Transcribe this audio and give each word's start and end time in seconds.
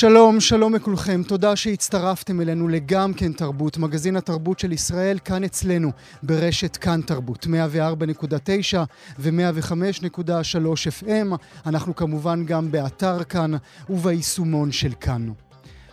שלום, 0.00 0.40
שלום 0.40 0.74
לכולכם. 0.74 1.22
תודה 1.28 1.56
שהצטרפתם 1.56 2.40
אלינו 2.40 2.68
לגם 2.68 3.14
כן 3.14 3.32
תרבות, 3.32 3.78
מגזין 3.78 4.16
התרבות 4.16 4.58
של 4.58 4.72
ישראל, 4.72 5.18
כאן 5.24 5.44
אצלנו, 5.44 5.90
ברשת 6.22 6.76
כאן 6.76 7.00
תרבות, 7.06 7.46
104.9 7.46 8.78
ו-105.3 9.18 11.02
FM. 11.02 11.36
אנחנו 11.66 11.96
כמובן 11.96 12.44
גם 12.44 12.70
באתר 12.70 13.24
כאן 13.24 13.50
וביישומון 13.90 14.72
של 14.72 14.92
כאן. 15.00 15.28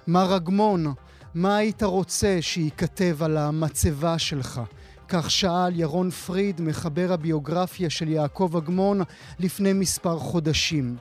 מר 0.08 0.36
אגמון, 0.36 0.94
מה 1.34 1.56
היית 1.56 1.84
רוצה 1.84 2.38
שייכתב 2.42 3.24
על 3.24 3.38
המצבה 3.38 4.20
שלך? 4.20 4.62
כך 5.08 5.32
שאל 5.32 5.80
ירון 5.80 6.12
פריד, 6.12 6.62
מחבר 6.62 7.14
הביוגרפיה 7.14 7.90
של 7.90 8.08
יעקב 8.08 8.54
אגמון, 8.58 9.02
לפני 9.40 9.74
מספר 9.74 10.20
חודשים. 10.20 10.96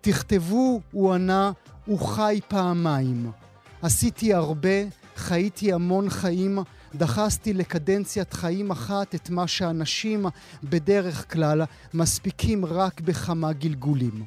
תכתבו, 0.00 0.80
הוא 0.90 1.14
ענה, 1.14 1.52
הוא 1.90 1.98
חי 1.98 2.40
פעמיים. 2.48 3.30
עשיתי 3.82 4.34
הרבה, 4.34 4.78
חייתי 5.16 5.72
המון 5.72 6.10
חיים, 6.10 6.58
דחסתי 6.94 7.52
לקדנציית 7.52 8.32
חיים 8.32 8.70
אחת 8.70 9.14
את 9.14 9.30
מה 9.30 9.46
שאנשים 9.46 10.26
בדרך 10.64 11.32
כלל 11.32 11.62
מספיקים 11.94 12.64
רק 12.64 13.00
בכמה 13.00 13.52
גלגולים. 13.52 14.24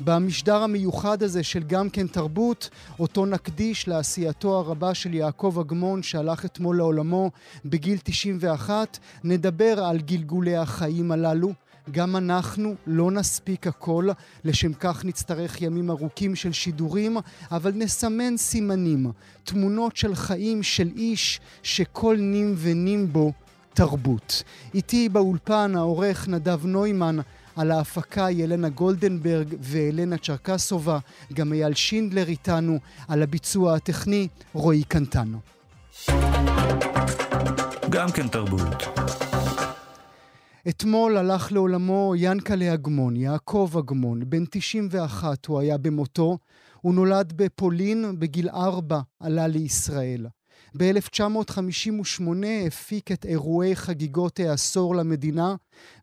במשדר 0.00 0.62
המיוחד 0.62 1.22
הזה 1.22 1.42
של 1.42 1.62
גם 1.62 1.90
כן 1.90 2.06
תרבות, 2.06 2.70
אותו 3.00 3.26
נקדיש 3.26 3.88
לעשייתו 3.88 4.58
הרבה 4.58 4.94
של 4.94 5.14
יעקב 5.14 5.58
אגמון 5.60 6.02
שהלך 6.02 6.44
אתמול 6.44 6.76
לעולמו 6.76 7.30
בגיל 7.64 7.98
91, 8.04 8.98
נדבר 9.24 9.84
על 9.84 9.98
גלגולי 9.98 10.56
החיים 10.56 11.12
הללו, 11.12 11.52
גם 11.90 12.16
אנחנו 12.16 12.74
לא 12.86 13.10
נספיק 13.10 13.66
הכל, 13.66 14.08
לשם 14.44 14.72
כך 14.72 15.04
נצטרך 15.04 15.62
ימים 15.62 15.90
ארוכים 15.90 16.34
של 16.34 16.52
שידורים, 16.52 17.16
אבל 17.50 17.72
נסמן 17.74 18.36
סימנים, 18.36 19.10
תמונות 19.44 19.96
של 19.96 20.14
חיים 20.14 20.62
של 20.62 20.88
איש 20.96 21.40
שכל 21.62 22.16
נים 22.20 22.54
ונים 22.56 23.12
בו 23.12 23.32
תרבות. 23.74 24.42
איתי 24.74 25.08
באולפן 25.08 25.72
העורך 25.76 26.28
נדב 26.28 26.66
נוימן, 26.66 27.16
על 27.56 27.70
ההפקה 27.70 28.30
ילנה 28.30 28.68
גולדנברג 28.68 29.54
ואלנה 29.60 30.18
צ'רקסובה, 30.18 30.98
גם 31.32 31.52
אייל 31.52 31.74
שינדלר 31.74 32.28
איתנו, 32.28 32.78
על 33.08 33.22
הביצוע 33.22 33.74
הטכני 33.74 34.28
רועי 34.52 34.84
קנטנו. 34.84 35.38
גם 37.90 38.10
כן 38.12 38.28
תרבות. 38.28 39.25
אתמול 40.68 41.16
הלך 41.16 41.52
לעולמו 41.52 42.14
ינקלה 42.16 42.74
אגמון, 42.74 43.16
יעקב 43.16 43.70
אגמון, 43.78 44.30
בן 44.30 44.44
91 44.50 45.46
הוא 45.46 45.60
היה 45.60 45.78
במותו. 45.78 46.38
הוא 46.80 46.94
נולד 46.94 47.32
בפולין, 47.36 48.18
בגיל 48.18 48.48
ארבע 48.48 49.00
עלה 49.20 49.46
לישראל. 49.46 50.26
ב-1958 50.76 52.22
הפיק 52.66 53.12
את 53.12 53.26
אירועי 53.26 53.76
חגיגות 53.76 54.40
העשור 54.40 54.96
למדינה, 54.96 55.54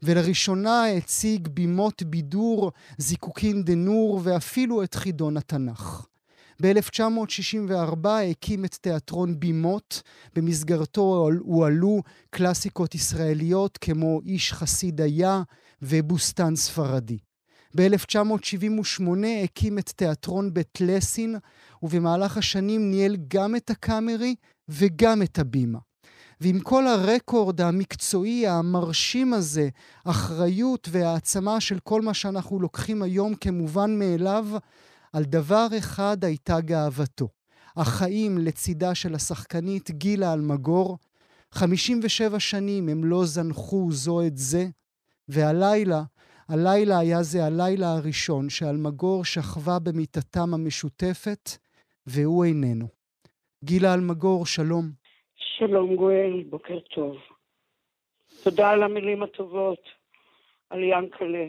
ולראשונה 0.04 0.86
הציג 0.88 1.48
בימות 1.48 2.04
בידור, 2.04 2.72
זיקוקין 2.98 3.64
דנור 3.64 4.20
ואפילו 4.24 4.84
את 4.84 4.96
חידון 4.96 5.38
התנ"ך. 5.38 6.06
ב-1964 6.62 8.08
הקים 8.32 8.66
את 8.66 8.74
תיאטרון 8.82 9.40
בימות, 9.40 10.02
במסגרתו 10.36 11.30
הועלו 11.40 12.02
קלאסיקות 12.30 12.96
ישראליות 12.96 13.78
כמו 13.78 14.22
איש 14.26 14.54
חסיד 14.54 15.02
היה 15.02 15.42
ובוסתן 15.82 16.56
ספרדי. 16.56 17.18
ב-1978 17.76 19.04
הקים 19.44 19.80
את 19.80 19.90
תיאטרון 19.90 20.54
בית 20.54 20.82
לסין, 20.82 21.36
ובמהלך 21.84 22.38
השנים 22.38 22.92
ניהל 22.92 23.18
גם 23.28 23.56
את 23.56 23.70
הקאמרי 23.70 24.36
וגם 24.70 25.22
את 25.22 25.40
הבימה. 25.40 25.80
ועם 26.42 26.60
כל 26.60 26.88
הרקורד 26.88 27.62
המקצועי 27.62 28.48
המרשים 28.48 29.34
הזה, 29.34 29.70
אחריות 30.06 30.88
והעצמה 30.92 31.60
של 31.62 31.80
כל 31.80 32.02
מה 32.02 32.14
שאנחנו 32.14 32.60
לוקחים 32.60 33.02
היום 33.02 33.36
כמובן 33.36 34.00
מאליו, 34.00 34.48
על 35.14 35.24
דבר 35.24 35.68
אחד 35.78 36.18
הייתה 36.24 36.62
גאוותו, 36.62 37.28
החיים 37.78 38.38
לצידה 38.46 38.96
של 38.96 39.16
השחקנית 39.16 39.92
גילה 39.92 40.34
אלמגור. 40.34 40.98
57 41.52 42.40
שנים 42.40 42.90
הם 42.90 43.04
לא 43.04 43.22
זנחו 43.24 43.92
זו 43.92 44.22
את 44.28 44.38
זה, 44.38 44.64
והלילה, 45.28 46.02
הלילה 46.50 47.00
היה 47.00 47.24
זה 47.24 47.46
הלילה 47.46 47.88
הראשון 47.94 48.50
שאלמגור 48.50 49.26
שכבה 49.26 49.78
במיטתם 49.84 50.54
המשותפת, 50.54 51.50
והוא 52.08 52.46
איננו. 52.46 52.88
גילה 53.64 53.94
אלמגור, 53.94 54.46
שלום. 54.46 54.86
שלום 55.36 55.96
גואל, 55.96 56.44
בוקר 56.50 56.80
טוב. 56.80 57.16
תודה 58.44 58.70
על 58.70 58.84
המילים 58.84 59.24
הטובות, 59.24 59.84
על 60.70 60.84
ינקלה. 60.84 61.48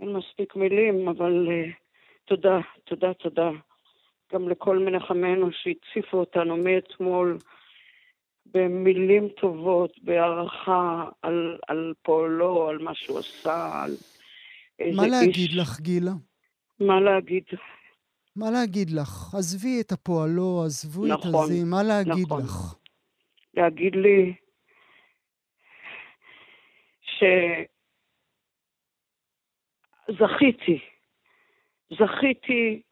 אין 0.00 0.12
מספיק 0.12 0.56
מילים, 0.56 1.08
אבל 1.08 1.46
uh, 1.48 1.87
תודה, 2.28 2.58
תודה, 2.84 3.14
תודה. 3.14 3.50
גם 4.32 4.48
לכל 4.48 4.78
מנחמינו 4.78 5.48
שהציפו 5.52 6.16
אותנו 6.16 6.56
מאתמול 6.56 7.38
במילים 8.46 9.28
טובות, 9.28 9.92
בהערכה 10.02 11.08
על, 11.22 11.58
על 11.68 11.94
פועלו, 12.02 12.68
על 12.68 12.78
מה 12.78 12.94
שהוא 12.94 13.18
עשה, 13.18 13.82
על 13.84 13.90
איזה 14.78 14.96
מה 14.96 15.06
להגיד 15.06 15.50
איש... 15.50 15.56
לך, 15.56 15.80
גילה? 15.80 16.12
מה 16.80 17.00
להגיד? 17.00 17.44
מה 18.36 18.50
להגיד 18.50 18.90
לך? 18.90 19.34
עזבי 19.34 19.80
את 19.80 19.92
הפועלו, 19.92 20.62
עזבו 20.66 21.06
נכון, 21.06 21.30
את 21.30 21.36
הזה, 21.44 21.64
מה 21.64 21.82
להגיד 21.82 22.26
נכון. 22.26 22.42
לך? 22.42 22.74
להגיד 23.54 23.96
לי 23.96 24.34
שזכיתי 30.08 30.78
זכיתי 31.90 32.82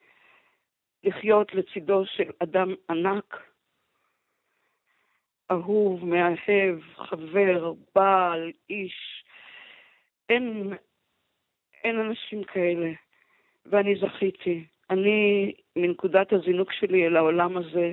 לחיות 1.04 1.54
לצידו 1.54 2.06
של 2.06 2.30
אדם 2.42 2.74
ענק, 2.90 3.42
אהוב, 5.50 6.04
מאהב, 6.04 6.80
חבר, 6.96 7.72
בעל, 7.94 8.52
איש. 8.70 9.24
אין, 10.28 10.72
אין 11.84 11.98
אנשים 11.98 12.44
כאלה, 12.44 12.92
ואני 13.66 13.94
זכיתי. 13.96 14.64
אני, 14.90 15.52
מנקודת 15.76 16.32
הזינוק 16.32 16.72
שלי 16.72 17.06
אל 17.06 17.16
העולם 17.16 17.56
הזה, 17.56 17.92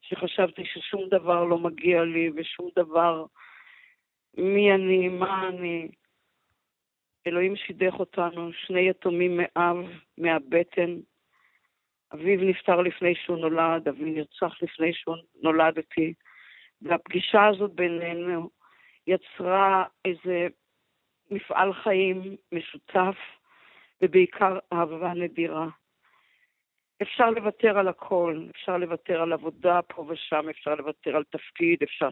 שחשבתי 0.00 0.64
ששום 0.64 1.08
דבר 1.08 1.44
לא 1.44 1.58
מגיע 1.58 2.04
לי 2.04 2.30
ושום 2.36 2.68
דבר, 2.76 3.24
מי 4.38 4.72
אני, 4.72 5.08
מה 5.08 5.48
אני, 5.48 5.88
אלוהים 7.26 7.56
שידך 7.56 7.94
אותנו, 7.98 8.52
שני 8.52 8.88
יתומים 8.88 9.36
מאב, 9.36 9.76
מהבטן. 10.18 10.96
אביו 12.14 12.40
נפטר 12.44 12.80
לפני 12.80 13.14
שהוא 13.14 13.38
נולד, 13.38 13.88
אבי 13.88 14.04
נרצח 14.04 14.62
לפני 14.62 14.94
שהוא 14.94 15.16
נולדתי. 15.42 16.14
והפגישה 16.82 17.46
הזאת 17.46 17.72
בינינו 17.72 18.50
יצרה 19.06 19.84
איזה 20.04 20.46
מפעל 21.30 21.72
חיים 21.72 22.36
משותף, 22.52 23.16
ובעיקר 24.02 24.58
אהבה 24.72 25.12
נדירה. 25.14 25.68
אפשר 27.02 27.30
לוותר 27.30 27.78
על 27.78 27.88
הכל, 27.88 28.46
אפשר 28.50 28.76
לוותר 28.76 29.22
על 29.22 29.32
עבודה 29.32 29.82
פה 29.82 30.06
ושם, 30.08 30.48
אפשר 30.48 30.74
לוותר 30.74 31.16
על 31.16 31.24
תפקיד, 31.24 31.82
אפשר, 31.82 32.08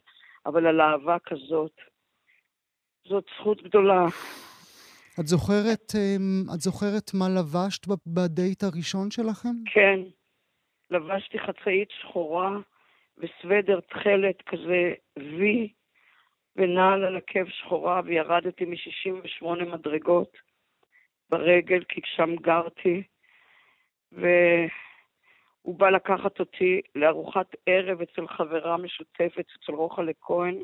אבל 0.46 0.66
על 0.66 0.80
אהבה 0.80 1.16
כזאת, 1.18 1.80
זאת 3.08 3.24
זכות 3.38 3.62
גדולה. 3.62 4.06
את 5.20 5.26
זוכרת, 5.26 5.92
אמ, 5.94 6.44
את 6.54 6.60
זוכרת 6.60 7.10
מה 7.14 7.26
לבשת 7.38 7.82
בדייט 8.06 8.62
הראשון 8.62 9.10
שלכם? 9.10 9.54
כן. 9.74 10.00
לבשתי 10.90 11.38
חצאית 11.38 11.88
שחורה 11.90 12.50
וסוודר 13.18 13.80
תכלת 13.80 14.42
כזה 14.42 14.92
וי 15.18 15.72
ונעל 16.56 17.04
על 17.04 17.16
עקב 17.16 17.48
שחורה 17.48 18.00
וירדתי 18.04 18.64
מ-68 18.64 19.64
מדרגות 19.64 20.36
ברגל, 21.30 21.84
כי 21.88 22.00
שם 22.04 22.36
גרתי, 22.36 23.02
והוא 24.12 25.78
בא 25.78 25.90
לקחת 25.90 26.40
אותי 26.40 26.80
לארוחת 26.94 27.56
ערב 27.66 28.00
אצל 28.00 28.28
חברה 28.28 28.76
משותפת, 28.76 29.46
אצל 29.56 29.72
רוחלה 29.72 30.12
כהן, 30.20 30.62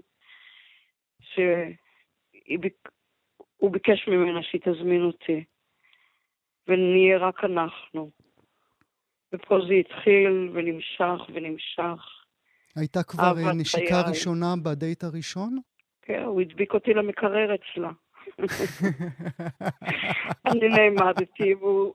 שהוא 3.63 3.73
ביקש 3.73 4.09
ממנה 4.09 4.43
שהיא 4.43 4.61
תזמין 4.65 5.03
אותי, 5.03 5.45
ונהיה 6.69 7.19
רק 7.19 7.45
אנחנו. 7.45 8.11
ופה 9.33 9.59
זה 9.69 9.75
התחיל 9.75 10.51
ונמשך 10.53 11.31
ונמשך. 11.35 12.25
הייתה 12.77 13.03
כבר 13.03 13.35
אה, 13.47 13.53
נשיקה 13.55 14.03
חיי. 14.03 14.11
ראשונה 14.11 14.55
בדייט 14.63 15.05
הראשון? 15.05 15.59
כן, 16.03 16.23
הוא 16.23 16.41
הדביק 16.41 16.75
אותי 16.75 16.95
למקרר 16.95 17.55
אצלה. 17.55 17.91
אני 20.51 20.69
נעמדתי, 20.69 21.55
והוא 21.55 21.95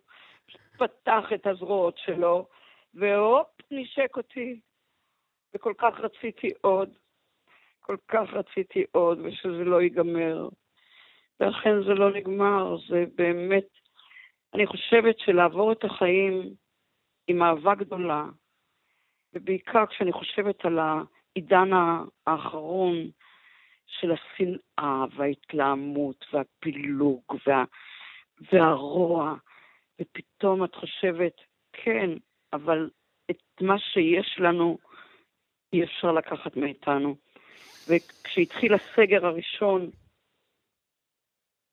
פתח 0.78 1.24
את 1.36 1.48
הזרועות 1.48 1.98
שלו, 1.98 2.48
והופ, 2.94 3.48
נשק 3.72 4.18
אותי. 4.18 4.60
וכל 5.54 5.74
כך 5.78 6.00
רציתי 6.00 6.48
עוד, 6.62 6.90
כל 7.80 7.98
כך 8.08 8.30
רציתי 8.34 8.84
עוד, 8.92 9.20
ושזה 9.20 9.64
לא 9.64 9.82
ייגמר. 9.82 10.50
ואכן 11.40 11.84
זה 11.84 11.94
לא 11.94 12.12
נגמר, 12.14 12.78
זה 12.90 13.06
באמת... 13.16 13.68
אני 14.54 14.68
חושבת 14.68 15.20
שלעבור 15.20 15.72
את 15.72 15.84
החיים 15.84 16.54
עם 17.28 17.44
אהבה 17.44 17.76
גדולה, 17.76 18.26
ובעיקר 19.34 19.86
כשאני 19.86 20.12
חושבת 20.12 20.66
על 20.66 20.80
העידן 20.80 21.70
האחרון 22.28 22.94
של 23.88 24.12
השנאה 24.12 25.06
וההתלהמות 25.16 26.26
והפילוג 26.34 27.22
וה, 27.48 27.64
והרוע, 28.52 29.36
ופתאום 30.02 30.64
את 30.64 30.76
חושבת, 30.76 31.34
כן, 31.74 32.10
אבל 32.54 32.90
את 33.32 33.62
מה 33.62 33.80
שיש 33.80 34.36
לנו 34.40 34.78
אי 35.74 35.84
אפשר 35.84 36.12
לקחת 36.12 36.58
מאיתנו. 36.58 37.16
וכשהתחיל 37.90 38.74
הסגר 38.74 39.26
הראשון, 39.26 39.90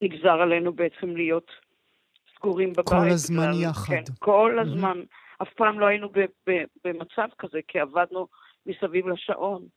נגזר 0.01 0.41
עלינו 0.41 0.73
בעצם 0.73 1.15
להיות 1.15 1.51
סגורים 2.35 2.73
בבית. 2.73 2.89
כל 2.89 3.09
הזמן 3.09 3.51
בגלל, 3.51 3.69
יחד. 3.69 3.93
כן, 3.93 4.03
כל 4.19 4.59
הזמן. 4.59 5.01
Mm-hmm. 5.01 5.43
אף 5.43 5.53
פעם 5.53 5.79
לא 5.79 5.85
היינו 5.85 6.09
במצב 6.83 7.27
כזה, 7.39 7.59
כי 7.67 7.79
עבדנו 7.79 8.27
מסביב 8.65 9.07
לשעון. 9.07 9.67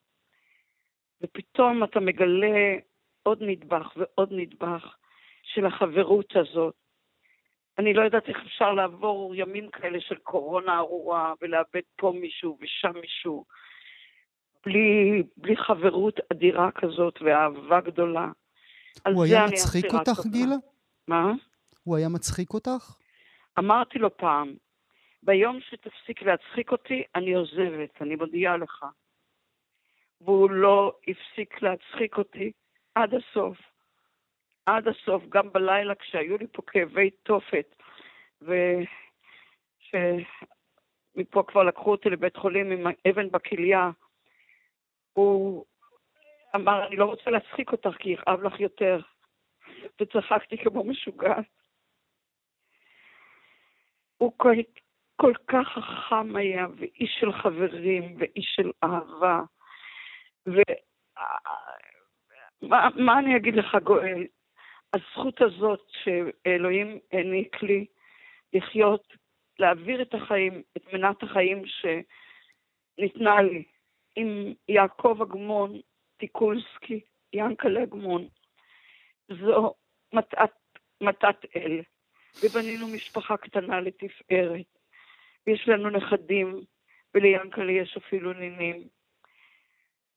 ופתאום 1.22 1.84
אתה 1.84 2.00
מגלה 2.00 2.76
עוד 3.22 3.42
נדבך 3.42 3.92
ועוד 3.96 4.28
נדבך 4.32 4.96
של 5.42 5.66
החברות 5.66 6.36
הזאת. 6.36 6.74
אני 7.78 7.94
לא 7.94 8.02
יודעת 8.02 8.28
איך 8.28 8.36
אפשר 8.46 8.72
לעבור 8.72 9.34
ימים 9.34 9.70
כאלה 9.70 10.00
של 10.00 10.14
קורונה 10.14 10.78
ארורה 10.78 11.34
ולאבד 11.40 11.80
פה 11.96 12.12
מישהו 12.20 12.58
ושם 12.60 12.92
מישהו, 13.00 13.44
בלי, 14.66 15.22
בלי 15.36 15.56
חברות 15.56 16.20
אדירה 16.32 16.70
כזאת 16.70 17.22
ואהבה 17.22 17.80
גדולה. 17.80 18.28
הוא 19.06 19.24
היה 19.24 19.46
מצחיק 19.46 19.94
אותך, 19.94 20.26
גילה? 20.26 20.56
מה? 21.08 21.32
הוא 21.84 21.96
היה 21.96 22.08
מצחיק 22.08 22.54
אותך? 22.54 22.94
אמרתי 23.58 23.98
לו 23.98 24.16
פעם, 24.16 24.54
ביום 25.22 25.60
שתפסיק 25.60 26.22
להצחיק 26.22 26.72
אותי, 26.72 27.02
אני 27.14 27.34
עוזבת, 27.34 28.02
אני 28.02 28.16
מודיעה 28.16 28.56
לך. 28.56 28.86
והוא 30.20 30.50
לא 30.50 30.98
הפסיק 31.08 31.62
להצחיק 31.62 32.18
אותי 32.18 32.52
עד 32.94 33.14
הסוף. 33.14 33.58
עד 34.66 34.88
הסוף, 34.88 35.22
גם 35.28 35.52
בלילה 35.52 35.94
כשהיו 35.94 36.38
לי 36.38 36.46
פה 36.52 36.62
כאבי 36.66 37.10
תופת, 37.10 37.74
ושמפה 38.42 38.62
כבר 41.46 41.62
לקחו 41.62 41.90
אותי 41.90 42.10
לבית 42.10 42.36
חולים 42.36 42.70
עם 42.70 42.86
אבן 43.10 43.30
בכליה, 43.30 43.90
הוא 45.12 45.64
אמר, 46.54 46.86
אני 46.86 46.96
לא 46.96 47.04
רוצה 47.04 47.30
להצחיק 47.30 47.72
אותך 47.72 47.96
כי 47.98 48.10
יכאב 48.10 48.42
לך 48.42 48.60
יותר. 48.60 49.00
וצחקתי 50.00 50.58
כמו 50.58 50.84
משוגעת. 50.84 51.44
הוא 54.16 54.32
כל, 54.36 54.54
כל 55.16 55.32
כך 55.46 55.68
חכם 55.68 56.36
היה, 56.36 56.66
ואיש 56.76 57.16
של 57.20 57.32
חברים, 57.32 58.16
ואיש 58.18 58.52
של 58.56 58.70
אהבה. 58.84 59.40
ומה 62.62 63.18
אני 63.18 63.36
אגיד 63.36 63.54
לך, 63.54 63.76
גואל? 63.84 64.26
הזכות 64.94 65.40
הזאת 65.42 65.86
שאלוהים 65.90 66.98
העניק 67.12 67.62
לי 67.62 67.86
לחיות, 68.52 69.14
להעביר 69.58 70.02
את 70.02 70.14
החיים, 70.14 70.62
את 70.76 70.92
מנת 70.92 71.22
החיים 71.22 71.62
שניתנה 71.66 73.42
לי, 73.42 73.64
עם 74.16 74.54
יעקב 74.68 75.18
אגמון, 75.22 75.80
טיקולסקי, 76.18 77.00
ינקלה 77.32 77.82
אגמון. 77.82 78.28
זו 79.28 79.74
מתת, 80.12 80.50
מתת 81.00 81.36
אל, 81.56 81.80
ובנינו 82.42 82.88
משפחה 82.88 83.36
קטנה 83.36 83.80
לתפארת. 83.80 84.66
ויש 85.46 85.68
לנו 85.68 85.90
נכדים, 85.90 86.60
וליענקלה 87.14 87.72
יש 87.72 87.96
אפילו 87.96 88.32
נינים. 88.32 88.88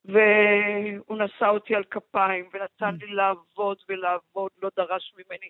והוא 0.06 1.18
נשא 1.18 1.48
אותי 1.48 1.76
על 1.76 1.84
כפיים, 1.84 2.50
ונתן 2.54 2.96
לי 3.02 3.08
לעבוד 3.08 3.78
ולעבוד, 3.90 4.52
לא 4.62 4.70
דרש 4.76 5.14
ממני 5.18 5.50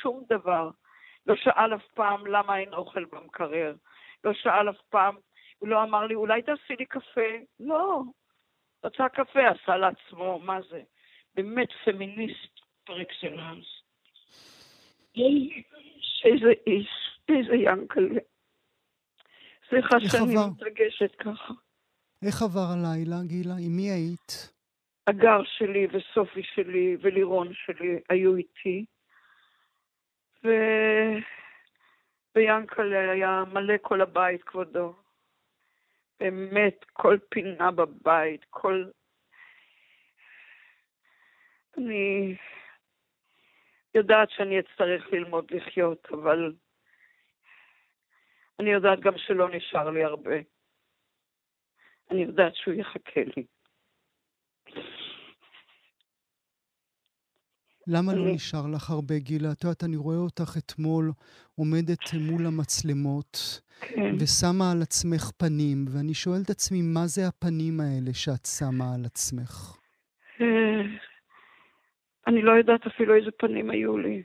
שום 0.00 0.24
דבר. 0.28 0.70
לא 1.26 1.36
שאל 1.36 1.74
אף 1.74 1.86
פעם 1.94 2.26
למה 2.26 2.58
אין 2.58 2.74
אוכל 2.74 3.04
במקרר. 3.04 3.74
לא 4.24 4.32
שאל 4.32 4.70
אף 4.70 4.80
פעם, 4.88 5.16
הוא 5.58 5.68
לא 5.68 5.82
אמר 5.82 6.06
לי, 6.06 6.14
אולי 6.14 6.42
תעשי 6.42 6.76
לי 6.78 6.86
קפה? 6.86 7.30
לא. 7.60 8.02
רצה 8.84 9.08
קפה, 9.08 9.40
עשה 9.48 9.76
לעצמו, 9.76 10.38
מה 10.38 10.58
זה? 10.70 10.82
באמת 11.34 11.68
פמיניסט 11.84 12.60
פר 12.84 13.02
אקסלנס. 13.02 13.66
איזה 16.24 16.52
איש, 16.66 16.88
איזה 17.28 17.54
ינקלה. 17.54 18.20
סליחה 19.68 20.00
שאני 20.00 20.34
מתרגשת 20.50 21.14
ככה. 21.14 21.54
איך 22.26 22.42
עבר 22.42 22.66
הלילה, 22.72 23.16
גילה? 23.26 23.54
עם 23.60 23.76
מי 23.76 23.90
היית? 23.90 24.52
הגר 25.06 25.44
שלי 25.44 25.86
וסופי 25.92 26.42
שלי 26.54 26.96
ולירון 27.00 27.52
שלי 27.54 28.00
היו 28.10 28.36
איתי. 28.36 28.84
ו... 30.44 30.48
ויאנקלה 32.34 33.10
היה 33.10 33.44
מלא 33.52 33.74
כל 33.82 34.00
הבית, 34.00 34.42
כבודו. 34.42 34.94
באמת, 36.20 36.84
כל 36.92 37.18
פינה 37.28 37.70
בבית, 37.70 38.44
כל... 38.50 38.84
אני 41.76 42.36
יודעת 43.94 44.30
שאני 44.30 44.60
אצטרך 44.60 45.12
ללמוד 45.12 45.50
לחיות, 45.50 46.08
אבל 46.10 46.52
אני 48.60 48.70
יודעת 48.70 49.00
גם 49.00 49.12
שלא 49.16 49.48
נשאר 49.50 49.90
לי 49.90 50.04
הרבה. 50.04 50.36
אני 52.10 52.22
יודעת 52.22 52.54
שהוא 52.54 52.74
יחכה 52.74 53.20
לי. 53.36 53.46
למה 57.88 58.14
לא 58.14 58.24
נשאר 58.34 58.66
לך 58.74 58.90
הרבה, 58.90 59.18
גילה? 59.18 59.52
את 59.52 59.64
יודעת, 59.64 59.84
אני 59.84 59.96
רואה 59.96 60.16
אותך 60.16 60.56
אתמול 60.58 61.12
עומדת 61.58 62.04
מול 62.14 62.46
המצלמות, 62.46 63.60
כן. 63.80 64.14
ושמה 64.20 64.72
על 64.72 64.82
עצמך 64.82 65.30
פנים, 65.38 65.84
ואני 65.88 66.14
שואל 66.14 66.40
את 66.44 66.50
עצמי, 66.50 66.82
מה 66.82 67.06
זה 67.06 67.28
הפנים 67.28 67.80
האלה 67.80 68.14
שאת 68.14 68.46
שמה 68.58 68.94
על 68.94 69.04
עצמך? 69.04 69.76
אה, 70.40 70.82
אני 72.26 72.42
לא 72.42 72.52
יודעת 72.52 72.86
אפילו 72.86 73.14
איזה 73.14 73.30
פנים 73.30 73.70
היו 73.70 73.98
לי. 73.98 74.22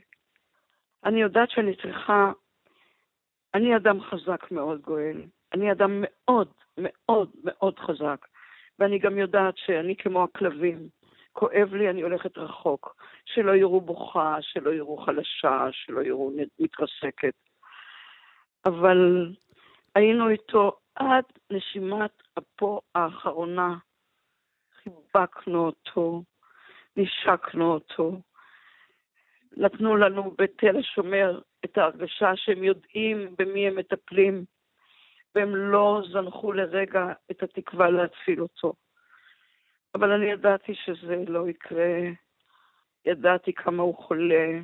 אני 1.04 1.20
יודעת 1.20 1.50
שאני 1.50 1.76
צריכה... 1.82 2.32
אני 3.54 3.76
אדם 3.76 4.00
חזק 4.00 4.50
מאוד, 4.50 4.80
גואל. 4.80 5.22
אני 5.54 5.72
אדם 5.72 5.90
מאוד 6.00 6.48
מאוד 6.78 7.30
מאוד 7.44 7.78
חזק. 7.78 8.26
ואני 8.78 8.98
גם 8.98 9.18
יודעת 9.18 9.54
שאני 9.56 9.96
כמו 9.96 10.24
הכלבים. 10.24 10.88
כואב 11.34 11.74
לי, 11.74 11.90
אני 11.90 12.02
הולכת 12.02 12.38
רחוק. 12.38 12.96
שלא 13.24 13.56
יראו 13.56 13.80
בוכה, 13.80 14.36
שלא 14.40 14.70
יראו 14.70 14.96
חלשה, 14.96 15.68
שלא 15.72 16.00
יראו 16.00 16.30
מתרסקת. 16.58 17.34
אבל 18.66 19.32
היינו 19.94 20.28
איתו 20.28 20.76
עד 20.94 21.24
נשימת 21.50 22.22
אפו 22.38 22.80
האחרונה. 22.94 23.76
חיבקנו 24.82 25.66
אותו, 25.66 26.22
נשקנו 26.96 27.72
אותו. 27.72 28.20
נתנו 29.56 29.96
לנו 29.96 30.34
בתל 30.38 30.76
השומר 30.76 31.40
את 31.64 31.78
ההרגשה 31.78 32.36
שהם 32.36 32.64
יודעים 32.64 33.34
במי 33.38 33.68
הם 33.68 33.76
מטפלים, 33.76 34.44
והם 35.34 35.56
לא 35.56 36.02
זנחו 36.12 36.52
לרגע 36.52 37.12
את 37.30 37.42
התקווה 37.42 37.90
להציל 37.90 38.40
אותו. 38.40 38.72
אבל 39.94 40.12
אני 40.12 40.26
ידעתי 40.26 40.72
שזה 40.74 41.24
לא 41.28 41.48
יקרה, 41.48 42.00
ידעתי 43.06 43.52
כמה 43.52 43.82
הוא 43.82 43.96
חולה, 43.96 44.60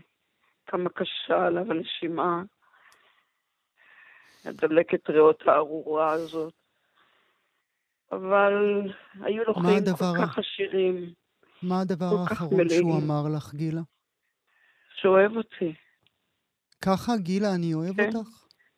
כמה 0.66 0.90
קשה 0.90 1.46
עליו 1.46 1.70
הנשימה, 1.70 2.42
הדלקת 4.44 5.10
ריאות 5.10 5.42
הארורה 5.46 6.12
הזאת. 6.12 6.54
אבל 8.12 8.52
היו 9.20 9.44
לו 9.44 9.54
חיים 9.54 9.84
כל 9.98 10.26
כך 10.26 10.38
עשירים. 10.38 11.12
מה 11.62 11.80
הדבר 11.80 12.16
האחרון 12.20 12.68
שהוא 12.68 12.98
אמר 13.04 13.22
לך, 13.36 13.54
גילה? 13.54 13.80
שאוהב 14.94 15.36
אותי. 15.36 15.74
ככה, 16.84 17.12
גילה, 17.16 17.54
אני 17.54 17.74
אוהב 17.74 17.96
כן, 17.96 18.10
אותך? 18.16 18.28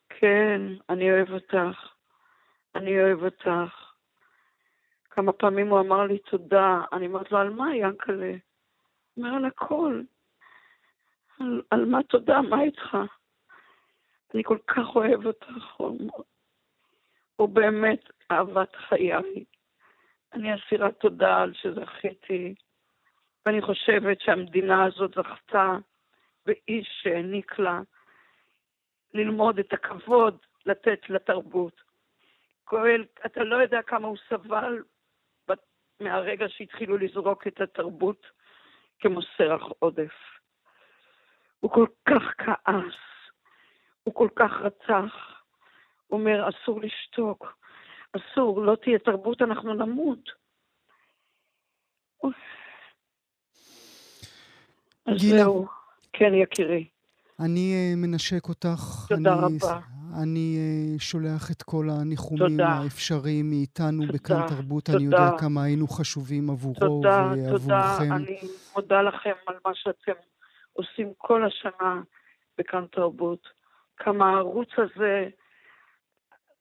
כן, 0.09 0.61
אני 0.89 1.11
אוהב 1.11 1.29
אותך. 1.29 1.93
אני 2.75 3.01
אוהב 3.01 3.23
אותך. 3.23 3.82
כמה 5.15 5.33
פעמים 5.33 5.67
הוא 5.67 5.79
אמר 5.79 6.03
לי 6.03 6.19
תודה. 6.19 6.81
אני 6.93 7.07
אומרת 7.07 7.31
לו, 7.31 7.37
על 7.37 7.49
מה, 7.49 7.75
ינקלה? 7.75 8.31
הוא 9.13 9.25
אומר, 9.25 9.35
על 9.35 9.45
הכל. 9.45 10.01
על, 11.39 11.61
על 11.71 11.85
מה 11.85 12.03
תודה? 12.03 12.41
מה 12.41 12.61
איתך? 12.61 12.97
אני 14.33 14.43
כל 14.43 14.57
כך 14.67 14.95
אוהב 14.95 15.25
אותך, 15.25 15.81
הוא 17.35 17.49
באמת 17.49 18.09
אהבת 18.31 18.75
חיי. 18.75 19.45
אני 20.33 20.55
אסירת 20.55 20.99
תודה 20.99 21.41
על 21.41 21.53
שזכיתי, 21.53 22.55
ואני 23.45 23.61
חושבת 23.61 24.21
שהמדינה 24.21 24.85
הזאת 24.85 25.13
זכתה 25.13 25.77
באיש 26.45 26.87
שהעניק 27.01 27.59
לה 27.59 27.81
ללמוד 29.13 29.59
את 29.59 29.73
הכבוד 29.73 30.37
לתת 30.65 31.09
לתרבות. 31.09 31.81
גואל, 32.69 33.05
אתה 33.25 33.43
לא 33.43 33.55
יודע 33.55 33.81
כמה 33.81 34.07
הוא 34.07 34.17
סבל 34.29 34.83
מהרגע 36.03 36.45
שהתחילו 36.49 36.97
לזרוק 36.97 37.47
את 37.47 37.61
התרבות 37.61 38.25
כמו 38.99 39.19
סרח 39.37 39.61
עודף. 39.79 40.13
הוא 41.59 41.71
כל 41.71 41.87
כך 42.05 42.23
כעס, 42.37 42.95
הוא 44.03 44.13
כל 44.13 44.29
כך 44.35 44.51
רצח. 44.61 45.13
הוא 46.07 46.19
אומר, 46.19 46.49
אסור 46.49 46.81
לשתוק, 46.81 47.57
אסור, 48.11 48.61
לא 48.61 48.75
תהיה 48.75 48.99
תרבות, 48.99 49.41
אנחנו 49.41 49.73
נמות. 49.73 50.29
אז 55.05 55.15
זהו, 55.17 55.67
כן 56.13 56.33
יקירי. 56.33 56.87
אני 57.39 57.93
uh, 57.93 57.97
מנשק 57.97 58.49
אותך. 58.49 59.05
תודה 59.09 59.33
אני, 59.33 59.41
רבה. 59.41 59.79
אני 60.23 60.57
uh, 60.57 61.01
שולח 61.01 61.51
את 61.51 61.63
כל 61.63 61.85
הניחומים 61.89 62.57
תודה. 62.57 62.67
האפשריים 62.67 63.49
מאיתנו 63.49 64.01
תודה, 64.05 64.13
בכאן 64.13 64.47
תרבות. 64.47 64.85
תודה. 64.85 64.97
אני 64.97 65.05
יודע 65.05 65.37
כמה 65.39 65.63
היינו 65.63 65.87
חשובים 65.87 66.49
עבורו 66.49 66.79
תודה, 66.79 67.31
ועבורכם. 67.31 68.03
תודה. 68.03 68.15
אני 68.15 68.39
מודה 68.75 69.01
לכם 69.01 69.33
על 69.47 69.55
מה 69.65 69.71
שאתם 69.75 70.11
עושים 70.73 71.13
כל 71.17 71.45
השנה 71.45 72.01
בכאן 72.57 72.85
תרבות. 72.91 73.47
כמה 73.97 74.29
הערוץ 74.29 74.69
הזה 74.77 75.29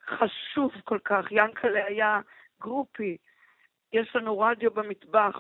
חשוב 0.09 0.71
כל 0.85 0.99
כך. 1.05 1.25
ינקלה 1.31 1.87
היה 1.87 2.21
גרופי. 2.61 3.17
יש 3.93 4.17
לנו 4.17 4.39
רדיו 4.39 4.71
במטבח. 4.71 5.37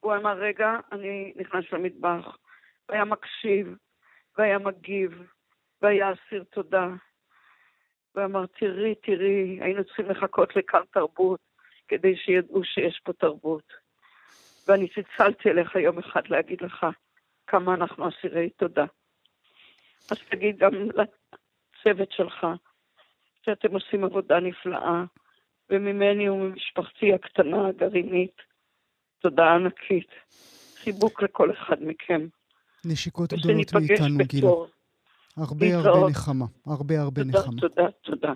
הוא 0.00 0.14
אמר, 0.14 0.38
רגע, 0.38 0.78
אני 0.92 1.32
נכנס 1.36 1.64
למטבח. 1.72 2.36
והיה 2.88 3.04
מקשיב, 3.04 3.76
והיה 4.38 4.58
מגיב, 4.58 5.22
והיה 5.82 6.12
אסיר 6.12 6.44
תודה. 6.50 6.88
ואמר, 8.16 8.46
תראי, 8.46 8.94
תראי, 8.94 9.58
היינו 9.60 9.84
צריכים 9.84 10.10
לחכות 10.10 10.56
לכאן 10.56 10.80
תרבות, 10.92 11.40
כדי 11.88 12.16
שידעו 12.16 12.64
שיש 12.64 13.00
פה 13.04 13.12
תרבות. 13.12 13.72
ואני 14.68 14.88
צלצלתי 14.88 15.50
אליך 15.50 15.74
יום 15.74 15.98
אחד 15.98 16.22
להגיד 16.28 16.60
לך 16.60 16.86
כמה 17.46 17.74
אנחנו 17.74 18.08
אסירי 18.08 18.50
תודה. 18.50 18.84
אז 20.10 20.18
תגיד 20.30 20.58
גם 20.58 20.72
לצוות 20.74 22.12
שלך 22.12 22.46
שאתם 23.44 23.74
עושים 23.74 24.04
עבודה 24.04 24.40
נפלאה, 24.40 25.04
וממני 25.70 26.28
וממשפחתי 26.28 27.12
הקטנה, 27.14 27.68
הגרעינית, 27.68 28.36
תודה 29.18 29.54
ענקית. 29.54 30.10
חיבוק 30.76 31.22
לכל 31.22 31.50
אחד 31.52 31.76
מכם. 31.80 32.26
נשיקות 32.84 33.32
גדולות 33.32 33.74
מאיתנו, 33.74 34.18
גילה. 34.26 34.48
הרבה 35.36 35.76
הרבה 35.76 36.08
נחמה. 36.10 36.46
הרבה 36.66 37.00
הרבה 37.00 37.24
נחמה. 37.24 37.60
תודה, 37.60 37.86
תודה. 38.02 38.32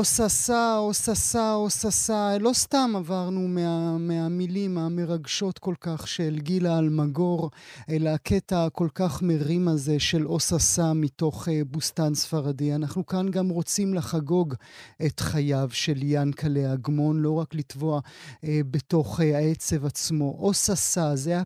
אוססה, 0.00 0.76
אוססה, 0.78 1.54
אוססה. 1.54 2.38
לא 2.40 2.52
סתם 2.52 2.92
עברנו 2.96 3.48
מה, 3.48 3.89
המרגשות 5.10 5.58
כל 5.58 5.74
כך 5.80 6.08
של 6.08 6.38
גילה 6.38 6.78
אלמגור, 6.78 7.50
אל 7.88 8.06
הקטע 8.06 8.64
הכל 8.64 8.88
כך 8.94 9.22
מרים 9.22 9.68
הזה 9.68 9.98
של 9.98 10.26
אוססה 10.26 10.92
מתוך 10.92 11.48
uh, 11.48 11.50
בוסתן 11.70 12.14
ספרדי. 12.14 12.74
אנחנו 12.74 13.06
כאן 13.06 13.30
גם 13.30 13.48
רוצים 13.48 13.94
לחגוג 13.94 14.54
את 15.06 15.20
חייו 15.20 15.68
של 15.72 15.96
ינקלה 16.02 16.72
אגמון, 16.72 17.22
לא 17.22 17.30
רק 17.30 17.54
לטבוע 17.54 18.00
uh, 18.00 18.46
בתוך 18.70 19.20
uh, 19.20 19.22
העצב 19.22 19.86
עצמו. 19.86 20.36
אוססה, 20.38 21.16
זה 21.16 21.30
היה 21.30 21.42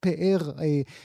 פאר, 0.00 0.50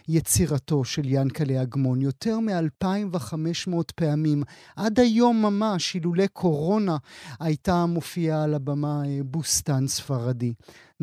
יצירתו 0.07 0.83
של 0.83 1.03
ינקלה 1.05 1.61
אגמון. 1.61 2.01
יותר 2.01 2.39
מ-2,500 2.39 3.75
פעמים, 3.95 4.43
עד 4.75 4.99
היום 4.99 5.41
ממש, 5.41 5.95
אילולא 5.95 6.27
קורונה. 6.27 6.97
הייתה 7.39 7.85
מופיעה 7.85 8.43
על 8.43 8.53
הבמה 8.53 9.01
בוסטן 9.25 9.87
ספרדי. 9.87 10.53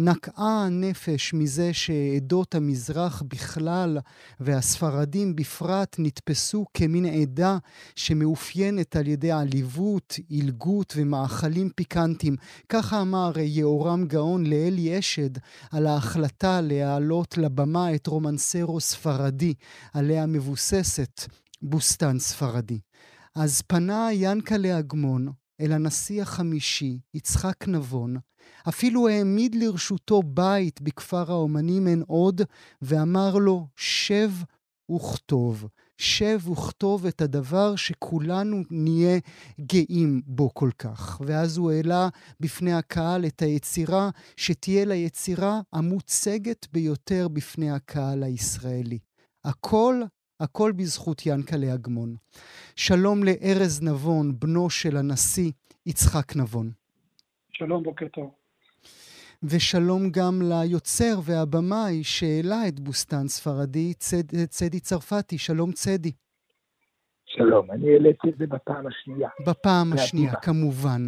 נקעה 0.03 0.65
הנפש 0.67 1.35
מזה 1.35 1.73
שעדות 1.73 2.55
המזרח 2.55 3.23
בכלל 3.23 3.99
והספרדים 4.41 5.37
בפרט 5.37 5.97
נתפסו 5.99 6.67
כמין 6.75 7.07
עדה 7.07 7.59
שמאופיינת 7.97 8.97
על 8.97 9.07
ידי 9.07 9.31
עליבות, 9.31 10.19
עילגות 10.29 10.95
ומאכלים 10.97 11.71
פיקנטיים. 11.77 12.37
ככה 12.69 13.01
אמר 13.01 13.33
יהורם 13.37 14.07
גאון 14.07 14.47
לאלי 14.47 14.99
אשד 14.99 15.39
על 15.71 15.87
ההחלטה 15.87 16.61
להעלות 16.61 17.39
לבמה 17.39 17.95
את 17.95 18.07
רומנסרו 18.07 18.81
ספרדי, 18.81 19.55
עליה 19.95 20.27
מבוססת 20.27 21.21
בוסטן 21.63 22.19
ספרדי. 22.19 22.79
אז 23.35 23.63
פנה 23.63 24.09
ינקלה 24.13 24.79
אגמון 24.79 25.29
אל 25.61 25.73
הנשיא 25.73 26.23
החמישי, 26.23 26.99
יצחק 27.15 27.69
נבון, 27.69 28.17
אפילו 28.69 29.09
העמיד 29.09 29.55
לרשותו 29.55 30.23
בית 30.23 30.81
בכפר 30.81 31.33
האומנים 31.33 31.87
עין 31.87 32.03
עוד, 32.07 32.41
ואמר 32.83 33.37
לו, 33.37 33.67
שב 33.77 34.31
וכתוב. 34.91 35.67
שב 35.99 36.49
וכתוב 36.49 37.07
את 37.07 37.21
הדבר 37.21 37.77
שכולנו 37.77 38.63
נהיה 38.71 39.19
גאים 39.61 40.23
בו 40.27 40.55
כל 40.55 40.71
כך. 40.79 41.21
ואז 41.27 41.57
הוא 41.57 41.71
העלה 41.71 42.09
בפני 42.41 42.73
הקהל 42.73 43.27
את 43.27 43.43
היצירה, 43.43 44.11
שתהיה 44.37 44.85
ליצירה 44.85 45.61
המוצגת 45.73 46.67
ביותר 46.73 47.29
בפני 47.29 47.71
הקהל 47.71 48.23
הישראלי. 48.23 48.99
הכל, 49.45 50.03
הכל 50.41 50.73
בזכות 50.73 51.27
ינקלה 51.27 51.75
אגמון. 51.75 52.15
שלום 52.77 53.25
לארז 53.25 53.83
נבון, 53.83 54.39
בנו 54.39 54.71
של 54.71 54.97
הנשיא 54.97 55.53
יצחק 55.87 56.37
נבון. 56.37 56.71
שלום, 57.53 57.83
בוקר 57.83 58.09
טוב. 58.09 58.31
ושלום 59.43 60.11
גם 60.11 60.43
ליוצר 60.43 61.21
והבמאי 61.25 62.05
שהעלה 62.05 62.69
את 62.69 62.81
בוסתן 62.81 63.29
ספרדי, 63.29 63.95
צד, 63.95 64.47
צדי 64.49 64.81
צרפתי. 64.81 65.39
שלום 65.39 65.73
צדי. 65.73 66.13
שלום, 67.27 67.71
אני 67.71 67.93
העליתי 67.93 68.29
את 68.29 68.35
זה 68.39 68.47
בפעם 68.47 68.87
השנייה. 68.87 69.29
בפעם 69.47 69.93
השנייה, 69.93 70.35
כמובן. 70.35 71.07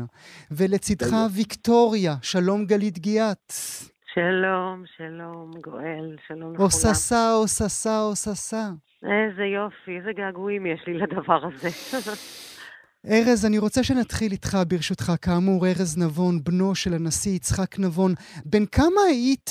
ולצידך 0.50 1.16
ויקטוריה, 1.34 2.16
שלום 2.22 2.64
גלית 2.64 2.98
גיאת. 2.98 3.52
שלום, 4.14 4.84
שלום, 4.96 5.50
גואל, 5.60 6.16
שלום 6.26 6.54
לכולם. 6.54 6.64
אוססה, 6.64 7.34
אוססה, 7.34 8.00
אוססה. 8.00 8.62
איזה 9.02 9.44
יופי, 9.44 9.96
איזה 9.96 10.12
געגועים 10.12 10.66
יש 10.66 10.86
לי 10.86 10.94
לדבר 10.94 11.46
הזה. 11.46 11.68
ארז, 13.10 13.46
אני 13.46 13.58
רוצה 13.58 13.84
שנתחיל 13.84 14.32
איתך, 14.32 14.56
ברשותך. 14.68 15.12
כאמור, 15.22 15.66
ארז 15.66 15.98
נבון, 15.98 16.34
בנו 16.44 16.74
של 16.74 16.94
הנשיא 16.94 17.32
יצחק 17.32 17.78
נבון. 17.78 18.12
בן 18.44 18.66
כמה 18.66 19.00
היית 19.08 19.50